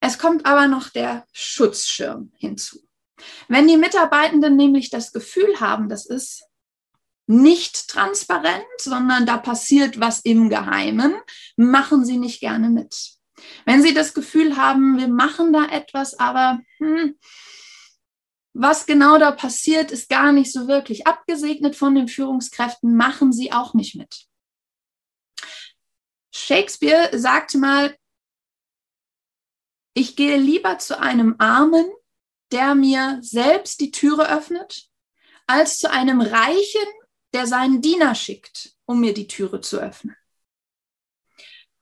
Es 0.01 0.19
kommt 0.19 0.45
aber 0.45 0.67
noch 0.67 0.89
der 0.89 1.25
Schutzschirm 1.33 2.31
hinzu. 2.37 2.79
Wenn 3.47 3.67
die 3.67 3.77
Mitarbeitenden 3.77 4.55
nämlich 4.55 4.91
das 4.91 5.11
Gefühl 5.11 5.59
haben, 5.59 5.89
das 5.89 6.05
ist 6.05 6.43
nicht 7.25 7.87
transparent, 7.87 8.65
sondern 8.77 9.25
da 9.25 9.37
passiert 9.37 9.99
was 9.99 10.19
im 10.19 10.47
Geheimen, 10.47 11.15
machen 11.55 12.05
sie 12.05 12.17
nicht 12.17 12.39
gerne 12.39 12.69
mit. 12.69 12.95
Wenn 13.65 13.81
sie 13.81 13.95
das 13.95 14.13
Gefühl 14.13 14.57
haben, 14.57 14.99
wir 14.99 15.07
machen 15.07 15.53
da 15.53 15.65
etwas, 15.65 16.19
aber 16.19 16.59
hm, 16.77 17.15
was 18.53 18.85
genau 18.85 19.17
da 19.17 19.31
passiert, 19.31 19.91
ist 19.91 20.09
gar 20.09 20.31
nicht 20.31 20.51
so 20.51 20.67
wirklich 20.67 21.07
abgesegnet 21.07 21.75
von 21.75 21.95
den 21.95 22.07
Führungskräften, 22.07 22.95
machen 22.95 23.31
sie 23.31 23.51
auch 23.51 23.73
nicht 23.73 23.95
mit. 23.95 24.27
Shakespeare 26.33 27.17
sagte 27.17 27.57
mal, 27.57 27.95
ich 29.93 30.15
gehe 30.15 30.37
lieber 30.37 30.77
zu 30.79 30.99
einem 30.99 31.35
Armen, 31.39 31.85
der 32.51 32.75
mir 32.75 33.19
selbst 33.21 33.79
die 33.79 33.91
Türe 33.91 34.29
öffnet, 34.29 34.89
als 35.47 35.79
zu 35.79 35.89
einem 35.89 36.21
Reichen, 36.21 36.87
der 37.33 37.47
seinen 37.47 37.81
Diener 37.81 38.15
schickt, 38.15 38.75
um 38.85 38.99
mir 38.99 39.13
die 39.13 39.27
Türe 39.27 39.61
zu 39.61 39.79
öffnen. 39.79 40.15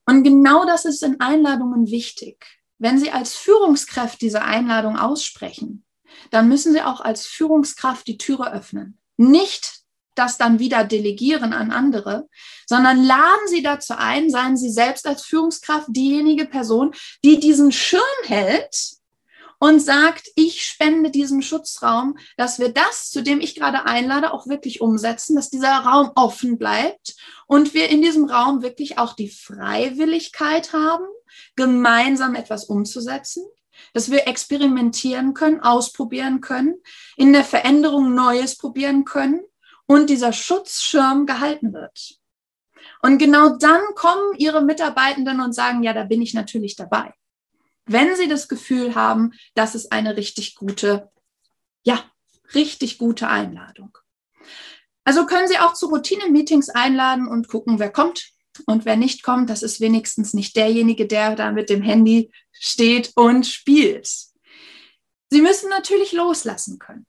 Und 0.05 0.23
genau 0.23 0.65
das 0.65 0.85
ist 0.85 1.03
in 1.03 1.19
Einladungen 1.19 1.87
wichtig. 1.87 2.45
Wenn 2.79 2.97
Sie 2.97 3.11
als 3.11 3.35
Führungskraft 3.35 4.21
diese 4.21 4.41
Einladung 4.41 4.97
aussprechen, 4.97 5.85
dann 6.31 6.47
müssen 6.47 6.73
Sie 6.73 6.81
auch 6.81 7.01
als 7.01 7.25
Führungskraft 7.25 8.07
die 8.07 8.17
Türe 8.17 8.51
öffnen. 8.51 8.97
nicht 9.17 9.79
das 10.15 10.37
dann 10.37 10.59
wieder 10.59 10.83
delegieren 10.83 11.53
an 11.53 11.71
andere, 11.71 12.27
sondern 12.67 13.03
laden 13.03 13.47
Sie 13.47 13.63
dazu 13.63 13.93
ein, 13.97 14.29
seien 14.29 14.57
Sie 14.57 14.69
selbst 14.69 15.07
als 15.07 15.23
Führungskraft 15.23 15.87
diejenige 15.89 16.45
Person, 16.45 16.93
die 17.23 17.39
diesen 17.39 17.71
Schirm 17.71 18.01
hält 18.25 18.99
und 19.59 19.79
sagt, 19.81 20.29
ich 20.35 20.63
spende 20.63 21.11
diesen 21.11 21.41
Schutzraum, 21.41 22.17
dass 22.37 22.59
wir 22.59 22.69
das, 22.69 23.09
zu 23.09 23.21
dem 23.21 23.41
ich 23.41 23.55
gerade 23.55 23.85
einlade, 23.85 24.33
auch 24.33 24.47
wirklich 24.47 24.81
umsetzen, 24.81 25.35
dass 25.35 25.49
dieser 25.49 25.71
Raum 25.79 26.11
offen 26.15 26.57
bleibt 26.57 27.15
und 27.45 27.73
wir 27.73 27.89
in 27.89 28.01
diesem 28.01 28.25
Raum 28.25 28.61
wirklich 28.61 28.97
auch 28.97 29.13
die 29.13 29.29
Freiwilligkeit 29.29 30.73
haben, 30.73 31.05
gemeinsam 31.55 32.35
etwas 32.35 32.65
umzusetzen, 32.65 33.43
dass 33.93 34.11
wir 34.11 34.27
experimentieren 34.27 35.33
können, 35.33 35.61
ausprobieren 35.61 36.41
können, 36.41 36.75
in 37.17 37.33
der 37.33 37.43
Veränderung 37.43 38.13
Neues 38.13 38.57
probieren 38.57 39.05
können 39.05 39.41
und 39.85 40.09
dieser 40.09 40.33
Schutzschirm 40.33 41.25
gehalten 41.25 41.73
wird. 41.73 42.19
Und 43.01 43.17
genau 43.17 43.57
dann 43.57 43.81
kommen 43.95 44.35
Ihre 44.37 44.61
Mitarbeitenden 44.61 45.39
und 45.41 45.53
sagen, 45.53 45.83
ja, 45.83 45.93
da 45.93 46.03
bin 46.03 46.21
ich 46.21 46.33
natürlich 46.33 46.75
dabei 46.75 47.13
wenn 47.89 48.15
Sie 48.15 48.27
das 48.27 48.47
Gefühl 48.47 48.93
haben, 48.93 49.33
das 49.55 49.73
ist 49.73 49.91
eine 49.91 50.15
richtig 50.15 50.55
gute, 50.55 51.09
ja, 51.83 52.03
richtig 52.53 52.99
gute 52.99 53.27
Einladung. 53.27 53.97
Also 55.03 55.25
können 55.25 55.47
Sie 55.47 55.57
auch 55.57 55.73
zu 55.73 55.87
Routine-Meetings 55.87 56.69
einladen 56.69 57.27
und 57.27 57.47
gucken, 57.47 57.79
wer 57.79 57.91
kommt. 57.91 58.29
Und 58.65 58.85
wer 58.85 58.95
nicht 58.95 59.23
kommt, 59.23 59.49
das 59.49 59.63
ist 59.63 59.81
wenigstens 59.81 60.33
nicht 60.33 60.55
derjenige, 60.55 61.07
der 61.07 61.35
da 61.35 61.51
mit 61.51 61.69
dem 61.69 61.81
Handy 61.81 62.31
steht 62.51 63.11
und 63.15 63.45
spielt. 63.45 64.09
Sie 65.29 65.41
müssen 65.41 65.69
natürlich 65.69 66.11
loslassen 66.11 66.79
können. 66.79 67.05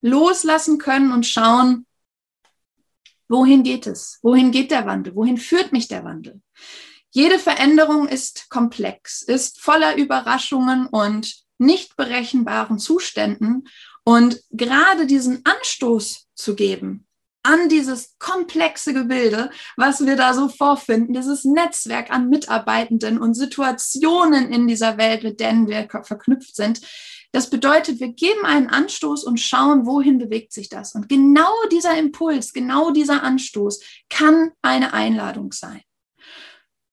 Loslassen 0.00 0.78
können 0.78 1.12
und 1.12 1.26
schauen, 1.26 1.86
wohin 3.28 3.62
geht 3.62 3.86
es? 3.86 4.18
Wohin 4.22 4.50
geht 4.50 4.70
der 4.70 4.86
Wandel? 4.86 5.14
Wohin 5.14 5.38
führt 5.38 5.72
mich 5.72 5.88
der 5.88 6.04
Wandel? 6.04 6.40
Jede 7.10 7.38
Veränderung 7.38 8.08
ist 8.08 8.48
komplex, 8.48 9.22
ist 9.22 9.60
voller 9.60 9.96
Überraschungen 9.96 10.86
und 10.86 11.44
nicht 11.58 11.96
berechenbaren 11.96 12.78
Zuständen. 12.78 13.68
Und 14.02 14.42
gerade 14.50 15.06
diesen 15.06 15.44
Anstoß 15.44 16.28
zu 16.34 16.56
geben 16.56 17.06
an 17.42 17.68
dieses 17.68 18.16
komplexe 18.18 18.94
Gebilde, 18.94 19.50
was 19.76 20.04
wir 20.04 20.16
da 20.16 20.34
so 20.34 20.48
vorfinden, 20.48 21.14
dieses 21.14 21.44
Netzwerk 21.44 22.10
an 22.10 22.28
Mitarbeitenden 22.28 23.18
und 23.18 23.34
Situationen 23.34 24.52
in 24.52 24.68
dieser 24.68 24.96
Welt, 24.96 25.22
mit 25.24 25.40
denen 25.40 25.66
wir 25.66 25.88
verknüpft 26.04 26.54
sind, 26.54 26.80
das 27.32 27.48
bedeutet, 27.48 27.98
wir 27.98 28.12
geben 28.12 28.44
einen 28.44 28.68
Anstoß 28.68 29.24
und 29.24 29.40
schauen, 29.40 29.86
wohin 29.86 30.18
bewegt 30.18 30.52
sich 30.52 30.68
das. 30.68 30.94
Und 30.94 31.08
genau 31.08 31.50
dieser 31.70 31.96
Impuls, 31.96 32.52
genau 32.52 32.90
dieser 32.90 33.22
Anstoß 33.22 33.80
kann 34.10 34.52
eine 34.60 34.92
Einladung 34.92 35.50
sein. 35.52 35.80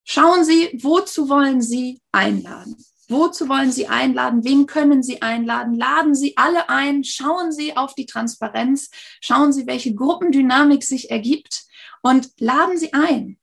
Schauen 0.05 0.45
Sie, 0.45 0.79
wozu 0.81 1.27
wollen 1.29 1.61
Sie 1.61 2.01
einladen? 2.13 2.77
Wozu 3.09 3.49
wollen 3.49 3.71
Sie 3.71 3.87
einladen? 3.87 4.43
Wen 4.43 4.67
können 4.67 5.01
Sie 5.01 5.21
einladen? 5.21 5.73
Laden 5.73 6.13
Sie 6.13 6.37
alle 6.37 6.69
ein. 6.69 7.03
Schauen 7.03 7.51
Sie 7.51 7.75
auf 7.75 7.95
die 7.95 8.05
Transparenz. 8.05 8.91
Schauen 9.19 9.51
Sie, 9.51 9.65
welche 9.65 9.95
Gruppendynamik 9.95 10.83
sich 10.83 11.09
ergibt 11.09 11.63
und 12.03 12.29
laden 12.39 12.77
Sie 12.77 12.93
ein. 12.93 13.39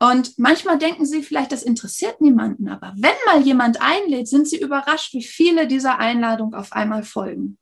Und 0.00 0.38
manchmal 0.38 0.78
denken 0.78 1.06
Sie 1.06 1.22
vielleicht, 1.22 1.52
das 1.52 1.62
interessiert 1.62 2.20
niemanden, 2.20 2.68
aber 2.68 2.92
wenn 2.96 3.14
mal 3.26 3.40
jemand 3.40 3.80
einlädt, 3.80 4.28
sind 4.28 4.48
Sie 4.48 4.58
überrascht, 4.60 5.14
wie 5.14 5.22
viele 5.22 5.66
dieser 5.66 5.98
Einladung 5.98 6.52
auf 6.52 6.72
einmal 6.72 7.04
folgen. 7.04 7.58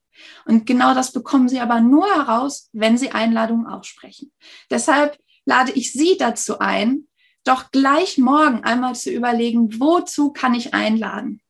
Und 0.46 0.66
genau 0.66 0.94
das 0.94 1.12
bekommen 1.12 1.48
Sie 1.48 1.60
aber 1.60 1.80
nur 1.80 2.06
heraus, 2.06 2.70
wenn 2.72 2.96
Sie 2.96 3.10
Einladungen 3.10 3.66
aussprechen. 3.66 4.32
Deshalb 4.70 5.18
lade 5.44 5.72
ich 5.72 5.92
Sie 5.92 6.16
dazu 6.16 6.58
ein, 6.58 7.06
doch 7.44 7.70
gleich 7.70 8.18
morgen 8.18 8.64
einmal 8.64 8.94
zu 8.94 9.10
überlegen, 9.10 9.80
wozu 9.80 10.32
kann 10.32 10.54
ich 10.54 10.74
einladen? 10.74 11.42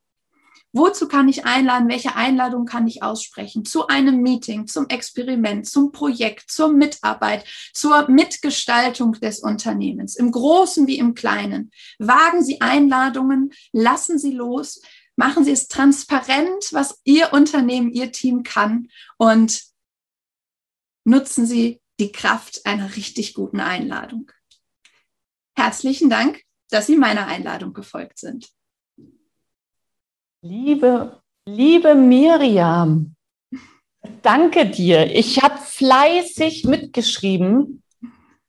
Wozu 0.75 1.07
kann 1.07 1.29
ich 1.29 1.45
einladen? 1.45 1.89
Welche 1.89 2.17
Einladung 2.17 2.65
kann 2.65 2.87
ich 2.87 3.03
aussprechen? 3.03 3.67
Zu 3.67 3.89
einem 3.89 4.23
Meeting, 4.23 4.67
zum 4.67 4.89
Experiment, 4.89 5.69
zum 5.69 5.93
Projekt, 5.93 6.51
zur 6.51 6.73
Mitarbeit, 6.73 7.45
zur 7.75 8.09
Mitgestaltung 8.09 9.13
des 9.13 9.41
Unternehmens, 9.41 10.17
im 10.17 10.31
Großen 10.31 10.87
wie 10.87 10.97
im 10.97 11.13
Kleinen. 11.13 11.71
Wagen 11.99 12.43
Sie 12.43 12.63
Einladungen, 12.63 13.53
lassen 13.73 14.19
Sie 14.19 14.33
los, 14.33 14.81
machen 15.15 15.45
Sie 15.45 15.53
es 15.53 15.69
transparent, 15.69 16.73
was 16.73 17.01
Ihr 17.05 17.35
Unternehmen, 17.35 17.93
Ihr 17.93 18.11
Team 18.11 18.43
kann 18.43 18.89
und 19.19 19.63
nutzen 21.05 21.45
Sie 21.45 21.83
die 22.01 22.13
Kraft 22.13 22.65
einer 22.65 22.97
richtig 22.97 23.35
guten 23.35 23.61
Einladung. 23.61 24.33
Herzlichen 25.63 26.11
Dank, 26.11 26.43
dass 26.71 26.89
Sie 26.89 26.97
meiner 26.97 27.29
Einladung 27.29 27.73
gefolgt 27.73 28.19
sind. 28.19 28.49
Liebe, 30.41 31.21
liebe 31.47 31.95
Miriam, 31.95 33.15
danke 34.23 34.67
dir. 34.67 35.15
Ich 35.15 35.41
habe 35.41 35.59
fleißig 35.59 36.65
mitgeschrieben. 36.65 37.85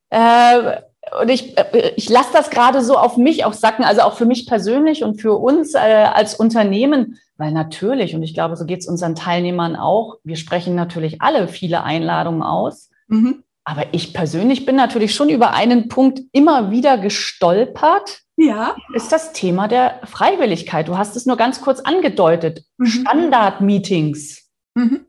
Äh, 0.09 0.81
und 1.21 1.29
ich, 1.29 1.55
äh, 1.55 1.93
ich 1.95 2.09
lasse 2.09 2.33
das 2.33 2.49
gerade 2.49 2.83
so 2.83 2.97
auf 2.97 3.15
mich 3.15 3.45
auch 3.45 3.53
sacken, 3.53 3.85
also 3.85 4.01
auch 4.01 4.17
für 4.17 4.25
mich 4.25 4.47
persönlich 4.47 5.03
und 5.03 5.21
für 5.21 5.37
uns 5.37 5.75
äh, 5.75 5.77
als 5.77 6.33
Unternehmen, 6.33 7.19
weil 7.37 7.51
natürlich, 7.51 8.15
und 8.15 8.23
ich 8.23 8.33
glaube, 8.33 8.55
so 8.55 8.65
geht 8.65 8.79
es 8.79 8.87
unseren 8.87 9.13
Teilnehmern 9.13 9.75
auch, 9.75 10.17
wir 10.23 10.35
sprechen 10.35 10.73
natürlich 10.73 11.21
alle 11.21 11.47
viele 11.47 11.83
Einladungen 11.83 12.41
aus. 12.41 12.89
Mhm. 13.07 13.43
Aber 13.65 13.93
ich 13.93 14.13
persönlich 14.13 14.65
bin 14.65 14.75
natürlich 14.75 15.15
schon 15.15 15.29
über 15.29 15.53
einen 15.53 15.87
Punkt 15.87 16.21
immer 16.31 16.71
wieder 16.71 16.97
gestolpert. 16.97 18.21
Ja. 18.35 18.75
Ist 18.93 19.11
das 19.11 19.31
Thema 19.31 19.67
der 19.67 20.01
Freiwilligkeit. 20.03 20.87
Du 20.87 20.97
hast 20.97 21.15
es 21.15 21.25
nur 21.25 21.37
ganz 21.37 21.61
kurz 21.61 21.79
angedeutet. 21.79 22.65
Mhm. 22.77 22.85
Standard-Meetings. 22.87 24.49
Mhm. 24.75 25.05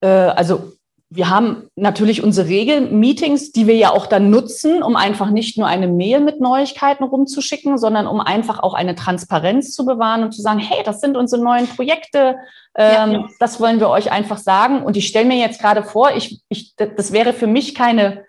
Äh, 0.00 0.08
also 0.08 0.75
wir 1.08 1.30
haben 1.30 1.68
natürlich 1.76 2.24
unsere 2.24 2.48
Regelmeetings, 2.48 3.52
die 3.52 3.68
wir 3.68 3.76
ja 3.76 3.92
auch 3.92 4.06
dann 4.06 4.28
nutzen, 4.28 4.82
um 4.82 4.96
einfach 4.96 5.30
nicht 5.30 5.56
nur 5.56 5.68
eine 5.68 5.86
Mail 5.86 6.18
mit 6.18 6.40
Neuigkeiten 6.40 7.04
rumzuschicken, 7.04 7.78
sondern 7.78 8.08
um 8.08 8.20
einfach 8.20 8.58
auch 8.58 8.74
eine 8.74 8.96
Transparenz 8.96 9.72
zu 9.72 9.86
bewahren 9.86 10.24
und 10.24 10.32
zu 10.32 10.42
sagen, 10.42 10.58
hey, 10.58 10.82
das 10.84 11.00
sind 11.00 11.16
unsere 11.16 11.42
neuen 11.42 11.68
Projekte, 11.68 12.36
ähm, 12.74 13.12
ja, 13.12 13.28
das 13.38 13.60
wollen 13.60 13.78
wir 13.78 13.88
euch 13.88 14.10
einfach 14.10 14.38
sagen. 14.38 14.82
Und 14.82 14.96
ich 14.96 15.06
stelle 15.06 15.26
mir 15.26 15.38
jetzt 15.38 15.60
gerade 15.60 15.84
vor, 15.84 16.10
ich, 16.16 16.40
ich, 16.48 16.74
das 16.74 17.12
wäre 17.12 17.32
für 17.32 17.46
mich 17.46 17.76
keine, 17.76 18.24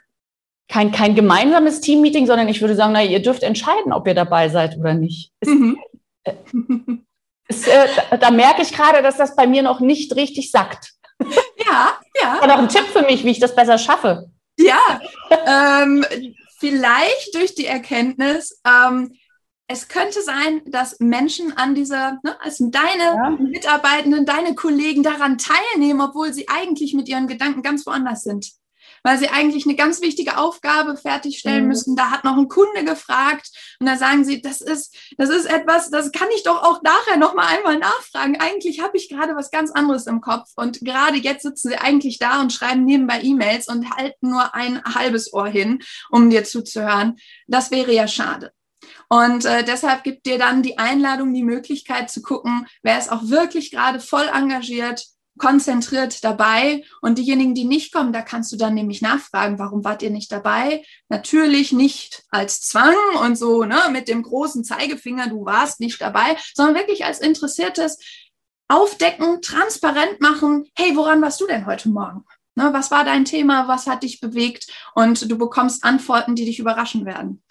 kein, 0.69 0.91
kein 0.91 1.15
gemeinsames 1.15 1.81
Teammeeting, 1.81 2.27
sondern 2.27 2.47
ich 2.47 2.61
würde 2.61 2.75
sagen, 2.75 2.93
na, 2.93 3.03
ihr 3.03 3.23
dürft 3.23 3.41
entscheiden, 3.41 3.91
ob 3.91 4.07
ihr 4.07 4.15
dabei 4.15 4.49
seid 4.49 4.77
oder 4.77 4.93
nicht. 4.93 5.31
Mhm. 5.43 5.79
äh, 6.25 6.33
es, 7.47 7.67
äh, 7.67 7.87
da 8.19 8.29
merke 8.29 8.61
ich 8.61 8.71
gerade, 8.71 9.01
dass 9.01 9.17
das 9.17 9.35
bei 9.35 9.47
mir 9.47 9.63
noch 9.63 9.79
nicht 9.79 10.15
richtig 10.15 10.51
sackt. 10.51 10.96
Ja, 11.77 11.99
ja. 12.21 12.39
Und 12.43 12.51
auch 12.51 12.59
ein 12.59 12.69
Tipp 12.69 12.85
für 12.85 13.03
mich, 13.03 13.23
wie 13.23 13.31
ich 13.31 13.39
das 13.39 13.55
besser 13.55 13.77
schaffe. 13.77 14.31
Ja, 14.59 15.01
ähm, 15.45 16.03
vielleicht 16.59 17.35
durch 17.35 17.53
die 17.55 17.67
Erkenntnis, 17.67 18.59
ähm, 18.65 19.13
es 19.67 19.87
könnte 19.89 20.21
sein, 20.21 20.61
dass 20.65 20.99
Menschen 20.99 21.55
an 21.57 21.75
dieser, 21.75 22.19
ne, 22.23 22.37
also 22.41 22.69
deine 22.69 23.03
ja. 23.03 23.29
Mitarbeitenden, 23.31 24.25
deine 24.25 24.55
Kollegen 24.55 25.03
daran 25.03 25.37
teilnehmen, 25.37 26.01
obwohl 26.01 26.33
sie 26.33 26.47
eigentlich 26.47 26.93
mit 26.93 27.09
ihren 27.09 27.27
Gedanken 27.27 27.61
ganz 27.61 27.85
woanders 27.85 28.23
sind 28.23 28.53
weil 29.03 29.17
sie 29.17 29.29
eigentlich 29.29 29.65
eine 29.65 29.75
ganz 29.75 30.01
wichtige 30.01 30.37
Aufgabe 30.37 30.97
fertigstellen 30.97 31.63
mhm. 31.63 31.67
müssen. 31.67 31.95
Da 31.95 32.11
hat 32.11 32.23
noch 32.23 32.37
ein 32.37 32.47
Kunde 32.47 32.83
gefragt 32.83 33.49
und 33.79 33.85
da 33.85 33.97
sagen 33.97 34.23
sie, 34.23 34.41
das 34.41 34.61
ist, 34.61 34.95
das 35.17 35.29
ist 35.29 35.45
etwas, 35.45 35.89
das 35.89 36.11
kann 36.11 36.27
ich 36.35 36.43
doch 36.43 36.63
auch 36.63 36.81
nachher 36.81 37.17
noch 37.17 37.33
mal 37.33 37.47
einmal 37.47 37.77
nachfragen. 37.77 38.39
Eigentlich 38.39 38.81
habe 38.81 38.97
ich 38.97 39.09
gerade 39.09 39.35
was 39.35 39.51
ganz 39.51 39.71
anderes 39.71 40.07
im 40.07 40.21
Kopf 40.21 40.49
und 40.55 40.79
gerade 40.81 41.17
jetzt 41.17 41.43
sitzen 41.43 41.69
sie 41.69 41.77
eigentlich 41.77 42.19
da 42.19 42.41
und 42.41 42.53
schreiben 42.53 42.85
nebenbei 42.85 43.21
E-Mails 43.21 43.67
und 43.67 43.91
halten 43.95 44.29
nur 44.29 44.53
ein 44.55 44.83
halbes 44.83 45.33
Ohr 45.33 45.47
hin, 45.47 45.83
um 46.09 46.29
dir 46.29 46.43
zuzuhören. 46.43 47.17
Das 47.47 47.71
wäre 47.71 47.93
ja 47.93 48.07
schade. 48.07 48.51
Und 49.09 49.45
äh, 49.45 49.63
deshalb 49.63 50.03
gibt 50.03 50.25
dir 50.25 50.37
dann 50.37 50.63
die 50.63 50.77
Einladung 50.77 51.33
die 51.33 51.43
Möglichkeit 51.43 52.09
zu 52.09 52.21
gucken, 52.21 52.67
wer 52.83 52.99
ist 52.99 53.11
auch 53.11 53.23
wirklich 53.23 53.71
gerade 53.71 53.99
voll 53.99 54.27
engagiert, 54.33 55.05
konzentriert 55.37 56.23
dabei. 56.23 56.83
Und 57.01 57.17
diejenigen, 57.17 57.55
die 57.55 57.65
nicht 57.65 57.93
kommen, 57.93 58.13
da 58.13 58.21
kannst 58.21 58.51
du 58.51 58.57
dann 58.57 58.73
nämlich 58.73 59.01
nachfragen, 59.01 59.59
warum 59.59 59.83
wart 59.83 60.01
ihr 60.01 60.09
nicht 60.09 60.31
dabei? 60.31 60.83
Natürlich 61.09 61.71
nicht 61.71 62.23
als 62.29 62.61
Zwang 62.61 62.95
und 63.23 63.37
so, 63.37 63.63
ne, 63.63 63.79
mit 63.91 64.07
dem 64.07 64.23
großen 64.23 64.63
Zeigefinger, 64.63 65.27
du 65.27 65.45
warst 65.45 65.79
nicht 65.79 66.01
dabei, 66.01 66.37
sondern 66.53 66.75
wirklich 66.75 67.05
als 67.05 67.19
interessiertes 67.19 67.99
Aufdecken, 68.67 69.41
transparent 69.41 70.19
machen. 70.19 70.65
Hey, 70.75 70.95
woran 70.95 71.21
warst 71.21 71.39
du 71.39 71.47
denn 71.47 71.65
heute 71.65 71.89
Morgen? 71.89 72.25
Ne, 72.55 72.69
was 72.73 72.91
war 72.91 73.05
dein 73.05 73.23
Thema? 73.23 73.67
Was 73.67 73.87
hat 73.87 74.03
dich 74.03 74.19
bewegt? 74.19 74.67
Und 74.95 75.29
du 75.29 75.37
bekommst 75.37 75.83
Antworten, 75.83 76.35
die 76.35 76.45
dich 76.45 76.59
überraschen 76.59 77.05
werden. 77.05 77.43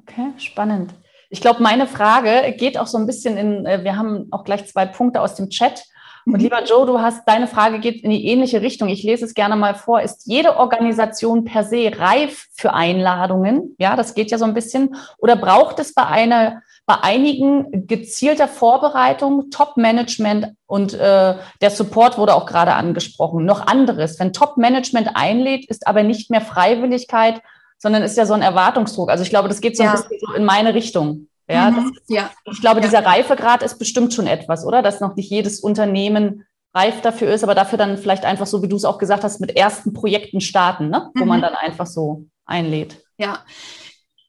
Okay, 0.00 0.32
spannend. 0.38 0.94
Ich 1.30 1.40
glaube, 1.40 1.62
meine 1.62 1.86
Frage 1.86 2.54
geht 2.56 2.78
auch 2.78 2.86
so 2.86 2.96
ein 2.96 3.06
bisschen 3.06 3.36
in, 3.36 3.66
äh, 3.66 3.82
wir 3.82 3.96
haben 3.96 4.28
auch 4.30 4.44
gleich 4.44 4.66
zwei 4.66 4.86
Punkte 4.86 5.20
aus 5.20 5.34
dem 5.34 5.50
Chat 5.50 5.84
Und 6.26 6.40
lieber 6.40 6.64
Joe, 6.64 6.86
du 6.86 7.00
hast, 7.00 7.28
deine 7.28 7.46
Frage 7.46 7.80
geht 7.80 8.02
in 8.02 8.10
die 8.10 8.26
ähnliche 8.26 8.62
Richtung. 8.62 8.88
Ich 8.88 9.02
lese 9.02 9.24
es 9.24 9.34
gerne 9.34 9.56
mal 9.56 9.74
vor. 9.74 10.00
Ist 10.00 10.26
jede 10.26 10.56
Organisation 10.56 11.44
per 11.44 11.64
se 11.64 11.92
reif 11.96 12.46
für 12.54 12.72
Einladungen? 12.72 13.74
Ja, 13.78 13.94
das 13.94 14.14
geht 14.14 14.30
ja 14.30 14.38
so 14.38 14.44
ein 14.44 14.54
bisschen. 14.54 14.96
Oder 15.18 15.36
braucht 15.36 15.78
es 15.80 15.92
bei 15.92 16.06
einer, 16.06 16.62
bei 16.86 16.96
einigen 17.02 17.86
gezielter 17.86 18.48
Vorbereitung, 18.48 19.50
Top-Management 19.50 20.54
und 20.66 20.94
äh, 20.94 21.34
der 21.60 21.70
Support 21.70 22.16
wurde 22.16 22.34
auch 22.34 22.46
gerade 22.46 22.72
angesprochen. 22.72 23.44
Noch 23.44 23.66
anderes. 23.66 24.18
Wenn 24.18 24.32
Top-Management 24.32 25.10
einlädt, 25.14 25.66
ist 25.66 25.86
aber 25.86 26.02
nicht 26.02 26.30
mehr 26.30 26.40
Freiwilligkeit, 26.40 27.42
sondern 27.76 28.02
ist 28.02 28.16
ja 28.16 28.24
so 28.24 28.32
ein 28.32 28.42
Erwartungsdruck. 28.42 29.10
Also 29.10 29.24
ich 29.24 29.30
glaube, 29.30 29.48
das 29.48 29.60
geht 29.60 29.76
so 29.76 29.82
ja. 29.82 29.90
ein 29.90 29.96
bisschen 29.96 30.18
so 30.20 30.32
in 30.32 30.44
meine 30.44 30.72
Richtung. 30.72 31.28
Ja, 31.48 31.70
mhm. 31.70 31.92
ist, 31.92 32.02
ja. 32.08 32.30
ich 32.50 32.60
glaube, 32.60 32.80
ja. 32.80 32.86
dieser 32.86 33.04
Reifegrad 33.04 33.62
ist 33.62 33.78
bestimmt 33.78 34.14
schon 34.14 34.26
etwas, 34.26 34.64
oder? 34.64 34.82
Dass 34.82 35.00
noch 35.00 35.14
nicht 35.14 35.30
jedes 35.30 35.60
Unternehmen 35.60 36.44
reif 36.74 37.00
dafür 37.02 37.32
ist, 37.32 37.44
aber 37.44 37.54
dafür 37.54 37.78
dann 37.78 37.98
vielleicht 37.98 38.24
einfach 38.24 38.46
so, 38.46 38.62
wie 38.62 38.68
du 38.68 38.76
es 38.76 38.84
auch 38.84 38.98
gesagt 38.98 39.22
hast, 39.24 39.40
mit 39.40 39.56
ersten 39.56 39.92
Projekten 39.92 40.40
starten, 40.40 40.88
ne? 40.88 41.10
wo 41.14 41.22
mhm. 41.22 41.28
man 41.28 41.40
dann 41.40 41.54
einfach 41.54 41.86
so 41.86 42.26
einlädt. 42.46 43.02
Ja, 43.16 43.44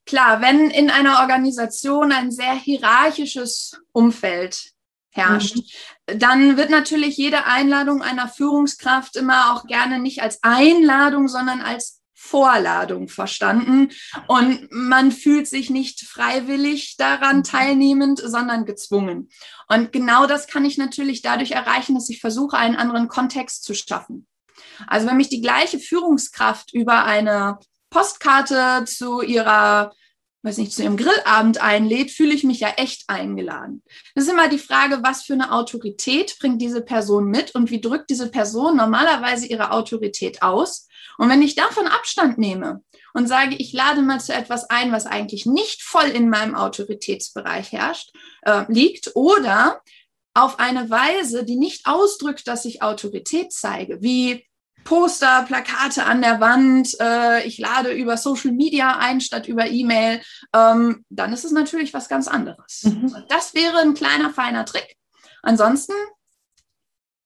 klar, 0.05 0.41
wenn 0.41 0.69
in 0.69 0.89
einer 0.89 1.19
Organisation 1.21 2.11
ein 2.11 2.31
sehr 2.31 2.53
hierarchisches 2.53 3.81
Umfeld 3.91 4.73
herrscht, 5.09 5.55
mhm. 5.55 6.19
dann 6.19 6.57
wird 6.57 6.69
natürlich 6.69 7.17
jede 7.17 7.45
Einladung 7.45 8.01
einer 8.01 8.27
Führungskraft 8.27 9.15
immer 9.15 9.53
auch 9.53 9.65
gerne 9.65 9.99
nicht 9.99 10.21
als 10.21 10.43
Einladung, 10.43 11.27
sondern 11.27 11.61
als 11.61 12.01
Vorladung 12.17 13.09
verstanden 13.09 13.89
und 14.27 14.67
man 14.71 15.11
fühlt 15.11 15.47
sich 15.47 15.69
nicht 15.69 16.01
freiwillig 16.01 16.95
daran 16.97 17.37
mhm. 17.37 17.43
teilnehmend, 17.43 18.19
sondern 18.19 18.65
gezwungen. 18.65 19.29
Und 19.67 19.91
genau 19.91 20.25
das 20.25 20.47
kann 20.47 20.65
ich 20.65 20.77
natürlich 20.77 21.21
dadurch 21.21 21.51
erreichen, 21.51 21.93
dass 21.93 22.09
ich 22.09 22.21
versuche, 22.21 22.57
einen 22.57 22.77
anderen 22.77 23.09
Kontext 23.09 23.63
zu 23.65 23.73
schaffen. 23.73 24.27
Also 24.87 25.07
wenn 25.07 25.17
mich 25.17 25.29
die 25.29 25.41
gleiche 25.41 25.77
Führungskraft 25.77 26.73
über 26.73 27.03
eine 27.03 27.59
Postkarte 27.89 28.85
zu 28.85 29.21
ihrer 29.21 29.91
weiß 30.45 30.59
nicht, 30.59 30.73
zu 30.73 30.83
ihrem 30.83 30.95
Grillabend 30.95 31.59
einlädt, 31.59 32.11
fühle 32.11 32.33
ich 32.33 32.43
mich 32.43 32.59
ja 32.59 32.69
echt 32.77 33.05
eingeladen. 33.07 33.81
Das 34.13 34.25
ist 34.25 34.29
immer 34.29 34.47
die 34.47 34.59
Frage, 34.59 34.99
was 35.01 35.23
für 35.23 35.33
eine 35.33 35.51
Autorität 35.51 36.37
bringt 36.39 36.61
diese 36.61 36.81
Person 36.81 37.25
mit 37.25 37.55
und 37.55 37.71
wie 37.71 37.81
drückt 37.81 38.11
diese 38.11 38.29
Person 38.29 38.77
normalerweise 38.77 39.47
ihre 39.47 39.71
Autorität 39.71 40.43
aus. 40.43 40.87
Und 41.17 41.29
wenn 41.29 41.41
ich 41.41 41.55
davon 41.55 41.87
Abstand 41.87 42.37
nehme 42.37 42.81
und 43.13 43.27
sage, 43.27 43.55
ich 43.55 43.73
lade 43.73 44.01
mal 44.01 44.19
zu 44.19 44.33
etwas 44.33 44.69
ein, 44.69 44.91
was 44.91 45.05
eigentlich 45.05 45.45
nicht 45.45 45.83
voll 45.83 46.07
in 46.07 46.29
meinem 46.29 46.55
Autoritätsbereich 46.55 47.71
herrscht, 47.71 48.11
äh, 48.43 48.65
liegt 48.67 49.11
oder 49.15 49.81
auf 50.33 50.59
eine 50.59 50.89
Weise, 50.89 51.45
die 51.45 51.55
nicht 51.55 51.85
ausdrückt, 51.85 52.47
dass 52.47 52.65
ich 52.65 52.81
Autorität 52.81 53.53
zeige, 53.53 54.01
wie 54.01 54.45
Poster, 54.83 55.43
Plakate 55.47 56.05
an 56.05 56.21
der 56.21 56.39
Wand, 56.39 56.95
äh, 57.01 57.45
ich 57.47 57.57
lade 57.57 57.91
über 57.91 58.17
Social 58.17 58.51
Media 58.51 58.97
ein 58.99 59.19
statt 59.19 59.47
über 59.47 59.67
E-Mail, 59.67 60.21
ähm, 60.53 61.03
dann 61.09 61.33
ist 61.33 61.43
es 61.43 61.51
natürlich 61.51 61.93
was 61.93 62.07
ganz 62.07 62.27
anderes. 62.27 62.83
Mhm. 62.83 63.15
Das 63.29 63.55
wäre 63.55 63.79
ein 63.79 63.95
kleiner, 63.95 64.31
feiner 64.31 64.63
Trick. 64.63 64.95
Ansonsten 65.41 65.93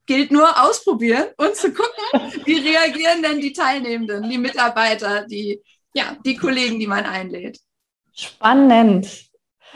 gilt 0.10 0.32
nur 0.32 0.50
ausprobieren 0.68 1.26
und 1.38 1.56
zu 1.56 1.72
gucken, 1.72 2.32
wie 2.44 2.58
reagieren 2.58 3.22
denn 3.22 3.40
die 3.40 3.54
Teilnehmenden, 3.54 4.28
die 4.28 4.40
Mitarbeiter, 4.40 5.28
die, 5.28 5.62
ja, 5.94 6.18
die 6.26 6.36
Kollegen, 6.36 6.80
die 6.80 6.88
man 6.88 7.06
einlädt. 7.06 7.60
Spannend. 8.12 9.08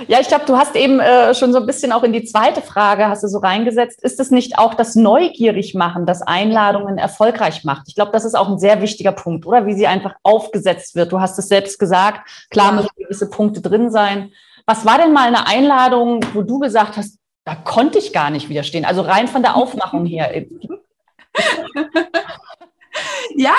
Ja, 0.08 0.20
ich 0.20 0.28
glaube, 0.28 0.46
du 0.48 0.58
hast 0.58 0.76
eben 0.76 1.00
äh, 1.00 1.36
schon 1.36 1.54
so 1.54 1.60
ein 1.60 1.68
bisschen 1.68 1.92
auch 1.92 2.02
in 2.02 2.14
die 2.14 2.24
zweite 2.24 2.64
Frage, 2.64 3.10
hast 3.10 3.22
du 3.22 3.28
so 3.28 3.38
reingesetzt. 3.38 4.02
Ist 4.02 4.20
es 4.20 4.32
nicht 4.32 4.58
auch 4.58 4.74
das 4.74 4.96
Neugierigmachen, 4.96 6.08
das 6.08 6.24
Einladungen 6.24 6.98
erfolgreich 6.98 7.64
macht? 7.64 7.84
Ich 7.88 7.94
glaube, 7.94 8.12
das 8.12 8.26
ist 8.26 8.34
auch 8.34 8.50
ein 8.50 8.58
sehr 8.58 8.82
wichtiger 8.82 9.12
Punkt, 9.12 9.46
oder? 9.46 9.68
Wie 9.68 9.76
sie 9.76 9.86
einfach 9.86 10.16
aufgesetzt 10.24 10.96
wird. 10.96 11.12
Du 11.12 11.20
hast 11.20 11.38
es 11.38 11.48
selbst 11.48 11.78
gesagt, 11.78 12.28
klar 12.50 12.72
müssen 12.72 12.90
gewisse 12.98 13.30
Punkte 13.30 13.62
drin 13.62 13.92
sein. 13.92 14.32
Was 14.66 14.84
war 14.84 14.98
denn 14.98 15.14
mal 15.14 15.28
eine 15.28 15.46
Einladung, 15.46 16.22
wo 16.34 16.42
du 16.42 16.58
gesagt 16.58 16.98
hast, 16.98 17.20
da 17.46 17.56
konnte 17.56 18.00
ich 18.00 18.14
gar 18.14 18.30
nicht 18.30 18.50
widerstehen? 18.50 18.86
Also 18.86 19.02
rein 19.02 19.28
von 19.28 19.42
der 19.42 19.56
Aufmachung 19.56 20.06
her. 20.06 20.32
ja, 23.36 23.56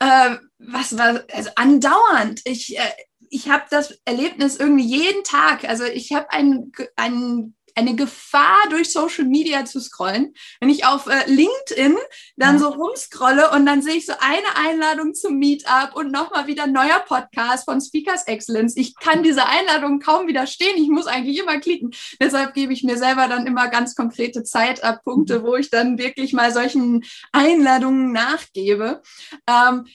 äh, 0.00 0.36
was 0.58 0.96
war, 0.98 1.22
also 1.32 1.50
andauernd. 1.54 2.40
Ich, 2.44 2.76
äh, 2.78 2.92
ich 3.30 3.48
habe 3.48 3.64
das 3.70 4.00
Erlebnis 4.04 4.56
irgendwie 4.56 4.86
jeden 4.86 5.22
Tag. 5.24 5.64
Also 5.68 5.84
ich 5.84 6.12
habe 6.12 6.30
ein, 6.30 6.72
ein, 6.96 7.54
eine 7.78 7.94
Gefahr, 7.94 8.58
durch 8.70 8.92
Social 8.92 9.24
Media 9.24 9.64
zu 9.64 9.80
scrollen. 9.80 10.34
Wenn 10.60 10.68
ich 10.68 10.84
auf 10.84 11.06
äh, 11.06 11.30
LinkedIn 11.30 11.96
dann 12.36 12.56
ja. 12.56 12.58
so 12.58 12.68
rumscrolle 12.70 13.50
und 13.52 13.66
dann 13.66 13.82
sehe 13.82 13.94
ich 13.94 14.06
so 14.06 14.14
eine 14.18 14.68
Einladung 14.68 15.14
zum 15.14 15.38
Meetup 15.38 15.94
und 15.94 16.10
nochmal 16.10 16.46
wieder 16.46 16.64
ein 16.64 16.72
neuer 16.72 17.00
Podcast 17.06 17.64
von 17.64 17.80
Speakers 17.80 18.26
Excellence. 18.26 18.76
Ich 18.76 18.96
kann 18.96 19.22
diese 19.22 19.46
Einladung 19.46 20.00
kaum 20.00 20.26
widerstehen. 20.26 20.76
Ich 20.76 20.88
muss 20.88 21.06
eigentlich 21.06 21.38
immer 21.38 21.60
klicken. 21.60 21.92
Deshalb 22.20 22.54
gebe 22.54 22.72
ich 22.72 22.82
mir 22.82 22.98
selber 22.98 23.28
dann 23.28 23.46
immer 23.46 23.68
ganz 23.68 23.94
konkrete 23.94 24.42
Zeitabpunkte, 24.42 25.40
mhm. 25.40 25.42
wo 25.44 25.56
ich 25.56 25.70
dann 25.70 25.98
wirklich 25.98 26.32
mal 26.32 26.52
solchen 26.52 27.04
Einladungen 27.32 28.12
nachgebe. 28.12 29.02
Ähm, 29.48 29.86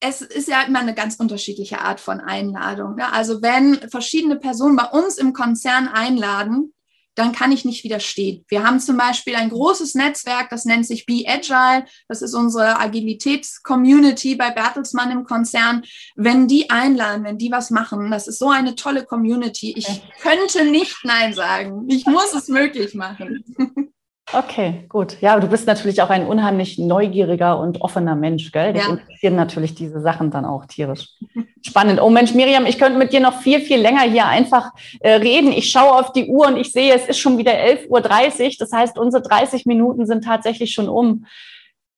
es 0.00 0.22
ist 0.22 0.48
ja 0.48 0.62
immer 0.62 0.80
eine 0.80 0.94
ganz 0.94 1.16
unterschiedliche 1.16 1.80
Art 1.80 2.00
von 2.00 2.20
Einladung. 2.20 2.96
Ne? 2.96 3.12
Also 3.12 3.42
wenn 3.42 3.76
verschiedene 3.90 4.36
Personen 4.36 4.76
bei 4.76 4.86
uns 4.86 5.18
im 5.18 5.32
Konzern 5.32 5.88
einladen, 5.88 6.72
dann 7.16 7.32
kann 7.32 7.52
ich 7.52 7.64
nicht 7.64 7.84
widerstehen. 7.84 8.44
Wir 8.48 8.64
haben 8.64 8.80
zum 8.80 8.96
Beispiel 8.96 9.34
ein 9.34 9.50
großes 9.50 9.94
Netzwerk, 9.94 10.48
das 10.48 10.64
nennt 10.64 10.86
sich 10.86 11.04
Be 11.04 11.24
Agile. 11.26 11.84
Das 12.08 12.22
ist 12.22 12.34
unsere 12.34 12.78
Agilitäts-Community 12.78 14.36
bei 14.36 14.50
Bertelsmann 14.50 15.10
im 15.10 15.24
Konzern. 15.24 15.82
Wenn 16.16 16.48
die 16.48 16.70
einladen, 16.70 17.24
wenn 17.24 17.36
die 17.36 17.50
was 17.50 17.70
machen, 17.70 18.10
das 18.10 18.26
ist 18.26 18.38
so 18.38 18.48
eine 18.48 18.74
tolle 18.74 19.04
Community. 19.04 19.74
Ich 19.76 20.02
könnte 20.22 20.64
nicht 20.64 20.96
Nein 21.04 21.34
sagen. 21.34 21.86
Ich 21.88 22.06
muss 22.06 22.32
es 22.32 22.48
möglich 22.48 22.94
machen. 22.94 23.44
Okay, 24.32 24.84
gut. 24.88 25.16
Ja, 25.20 25.38
du 25.40 25.48
bist 25.48 25.66
natürlich 25.66 26.02
auch 26.02 26.10
ein 26.10 26.26
unheimlich 26.26 26.78
neugieriger 26.78 27.58
und 27.58 27.80
offener 27.80 28.14
Mensch, 28.14 28.52
gell? 28.52 28.72
Dich 28.72 28.82
ja. 28.84 28.90
interessieren 28.90 29.34
natürlich 29.34 29.74
diese 29.74 30.00
Sachen 30.00 30.30
dann 30.30 30.44
auch 30.44 30.66
tierisch. 30.66 31.08
Spannend. 31.66 32.00
Oh 32.00 32.10
Mensch, 32.10 32.34
Miriam, 32.34 32.64
ich 32.66 32.78
könnte 32.78 32.98
mit 32.98 33.12
dir 33.12 33.20
noch 33.20 33.40
viel, 33.40 33.60
viel 33.60 33.80
länger 33.80 34.02
hier 34.02 34.26
einfach 34.26 34.70
äh, 35.00 35.12
reden. 35.14 35.52
Ich 35.52 35.70
schaue 35.70 35.98
auf 35.98 36.12
die 36.12 36.26
Uhr 36.26 36.46
und 36.46 36.56
ich 36.56 36.72
sehe, 36.72 36.94
es 36.94 37.08
ist 37.08 37.18
schon 37.18 37.38
wieder 37.38 37.52
11.30 37.52 37.88
Uhr. 37.88 38.50
Das 38.58 38.72
heißt, 38.72 38.98
unsere 38.98 39.22
30 39.22 39.66
Minuten 39.66 40.06
sind 40.06 40.24
tatsächlich 40.24 40.72
schon 40.72 40.88
um. 40.88 41.26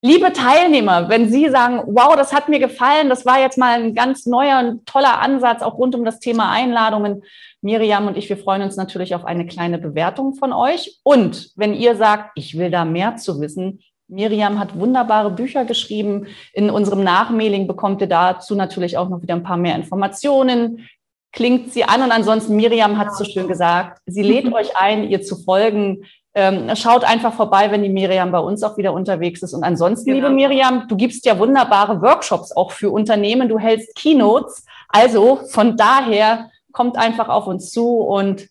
Liebe 0.05 0.33
Teilnehmer, 0.33 1.09
wenn 1.09 1.31
Sie 1.31 1.49
sagen, 1.49 1.81
wow, 1.87 2.17
das 2.17 2.33
hat 2.33 2.49
mir 2.49 2.59
gefallen, 2.59 3.09
das 3.09 3.25
war 3.25 3.39
jetzt 3.39 3.57
mal 3.57 3.81
ein 3.81 3.95
ganz 3.95 4.27
neuer 4.27 4.59
und 4.59 4.85
toller 4.85 5.21
Ansatz, 5.21 5.63
auch 5.63 5.79
rund 5.79 5.95
um 5.95 6.05
das 6.05 6.19
Thema 6.19 6.51
Einladungen, 6.51 7.23
Miriam 7.61 8.09
und 8.09 8.17
ich, 8.17 8.29
wir 8.29 8.37
freuen 8.37 8.63
uns 8.63 8.75
natürlich 8.75 9.15
auf 9.15 9.25
eine 9.25 9.47
kleine 9.47 9.79
Bewertung 9.79 10.35
von 10.35 10.53
euch. 10.53 10.99
Und 11.05 11.53
wenn 11.55 11.73
ihr 11.73 11.95
sagt, 11.95 12.33
ich 12.35 12.59
will 12.59 12.73
da 12.73 12.85
mehr 12.85 13.15
zu 13.15 13.41
wissen, 13.41 13.79
Miriam 14.09 14.59
hat 14.59 14.77
wunderbare 14.77 15.31
Bücher 15.31 15.65
geschrieben. 15.65 16.27
In 16.53 16.69
unserem 16.69 17.05
Nachmailing 17.05 17.69
bekommt 17.69 18.01
ihr 18.01 18.09
dazu 18.09 18.57
natürlich 18.57 18.99
auch 18.99 19.09
noch 19.09 19.23
wieder 19.23 19.35
ein 19.35 19.45
paar 19.45 19.57
mehr 19.57 19.77
Informationen. 19.77 20.89
Klingt 21.33 21.73
sie 21.73 21.85
an 21.85 22.03
und 22.03 22.11
ansonsten, 22.11 22.57
Miriam 22.57 22.99
hat 22.99 23.09
es 23.09 23.19
so 23.19 23.25
schön 23.25 23.47
gesagt, 23.47 24.01
sie 24.07 24.23
lädt 24.23 24.53
euch 24.53 24.77
ein, 24.77 25.09
ihr 25.09 25.23
zu 25.23 25.37
folgen. 25.37 26.05
Ähm, 26.35 26.75
schaut 26.77 27.05
einfach 27.05 27.35
vorbei, 27.35 27.71
wenn 27.71 27.83
die 27.83 27.91
Miriam 27.91 28.33
bei 28.33 28.39
uns 28.39 28.63
auch 28.63 28.79
wieder 28.79 28.95
unterwegs 28.95 29.43
ist. 29.43 29.53
Und 29.53 29.65
ansonsten, 29.65 30.07
genau. 30.07 30.29
liebe 30.29 30.31
Miriam, 30.35 30.89
du 30.89 30.97
gibst 30.97 31.27
ja 31.27 31.39
wunderbare 31.39 32.01
Workshops 32.01 32.53
auch 32.53 32.73
für 32.73 32.91
Unternehmen. 32.91 33.49
Du 33.49 33.59
hältst 33.59 33.95
Keynotes. 33.95 34.65
Also 34.89 35.41
von 35.51 35.77
daher 35.77 36.51
kommt 36.73 36.97
einfach 36.97 37.29
auf 37.29 37.47
uns 37.47 37.71
zu 37.71 37.99
und 37.99 38.49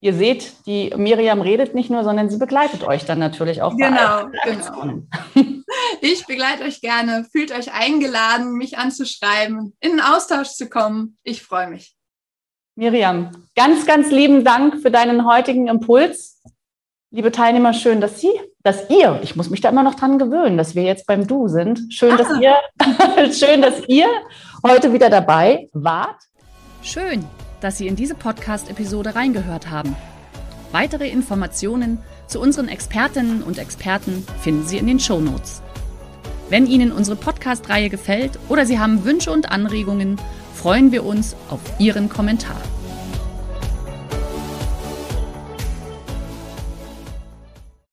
ihr 0.00 0.12
seht, 0.12 0.66
die 0.66 0.92
Miriam 0.96 1.40
redet 1.40 1.74
nicht 1.74 1.88
nur, 1.88 2.04
sondern 2.04 2.28
sie 2.28 2.36
begleitet 2.36 2.84
euch 2.84 3.06
dann 3.06 3.18
natürlich 3.18 3.62
auch. 3.62 3.74
Genau, 3.76 4.26
genau. 4.44 5.02
Ich 6.00 6.26
begleite 6.26 6.64
euch 6.64 6.80
gerne, 6.80 7.26
fühlt 7.30 7.50
euch 7.50 7.72
eingeladen, 7.72 8.52
mich 8.52 8.76
anzuschreiben, 8.76 9.74
in 9.80 9.92
den 9.92 10.00
Austausch 10.00 10.50
zu 10.50 10.68
kommen. 10.68 11.16
Ich 11.22 11.42
freue 11.42 11.68
mich. 11.68 11.96
Miriam, 12.76 13.30
ganz, 13.56 13.86
ganz 13.86 14.10
lieben 14.10 14.44
Dank 14.44 14.82
für 14.82 14.90
deinen 14.90 15.26
heutigen 15.26 15.68
Impuls. 15.68 16.42
Liebe 17.14 17.30
Teilnehmer, 17.30 17.72
schön, 17.74 18.00
dass 18.00 18.20
Sie, 18.20 18.32
dass 18.64 18.90
ihr, 18.90 19.20
ich 19.22 19.36
muss 19.36 19.48
mich 19.48 19.60
da 19.60 19.68
immer 19.68 19.84
noch 19.84 19.94
dran 19.94 20.18
gewöhnen, 20.18 20.58
dass 20.58 20.74
wir 20.74 20.82
jetzt 20.82 21.06
beim 21.06 21.28
Du 21.28 21.46
sind. 21.46 21.80
Schön, 21.90 22.10
ah. 22.10 22.16
dass 22.16 22.40
ihr, 22.40 22.56
schön, 23.32 23.62
dass 23.62 23.86
ihr 23.86 24.08
heute 24.66 24.92
wieder 24.92 25.10
dabei 25.10 25.68
wart. 25.72 26.16
Schön, 26.82 27.24
dass 27.60 27.78
Sie 27.78 27.86
in 27.86 27.94
diese 27.94 28.16
Podcast-Episode 28.16 29.14
reingehört 29.14 29.70
haben. 29.70 29.94
Weitere 30.72 31.08
Informationen 31.08 31.98
zu 32.26 32.40
unseren 32.40 32.66
Expertinnen 32.66 33.44
und 33.44 33.58
Experten 33.58 34.26
finden 34.40 34.66
Sie 34.66 34.78
in 34.78 34.88
den 34.88 34.98
Show 34.98 35.20
Notes. 35.20 35.62
Wenn 36.50 36.66
Ihnen 36.66 36.90
unsere 36.90 37.16
Podcast-Reihe 37.16 37.90
gefällt 37.90 38.40
oder 38.48 38.66
Sie 38.66 38.80
haben 38.80 39.04
Wünsche 39.04 39.30
und 39.30 39.52
Anregungen, 39.52 40.18
freuen 40.52 40.90
wir 40.90 41.06
uns 41.06 41.36
auf 41.48 41.60
Ihren 41.78 42.08
Kommentar. 42.08 42.60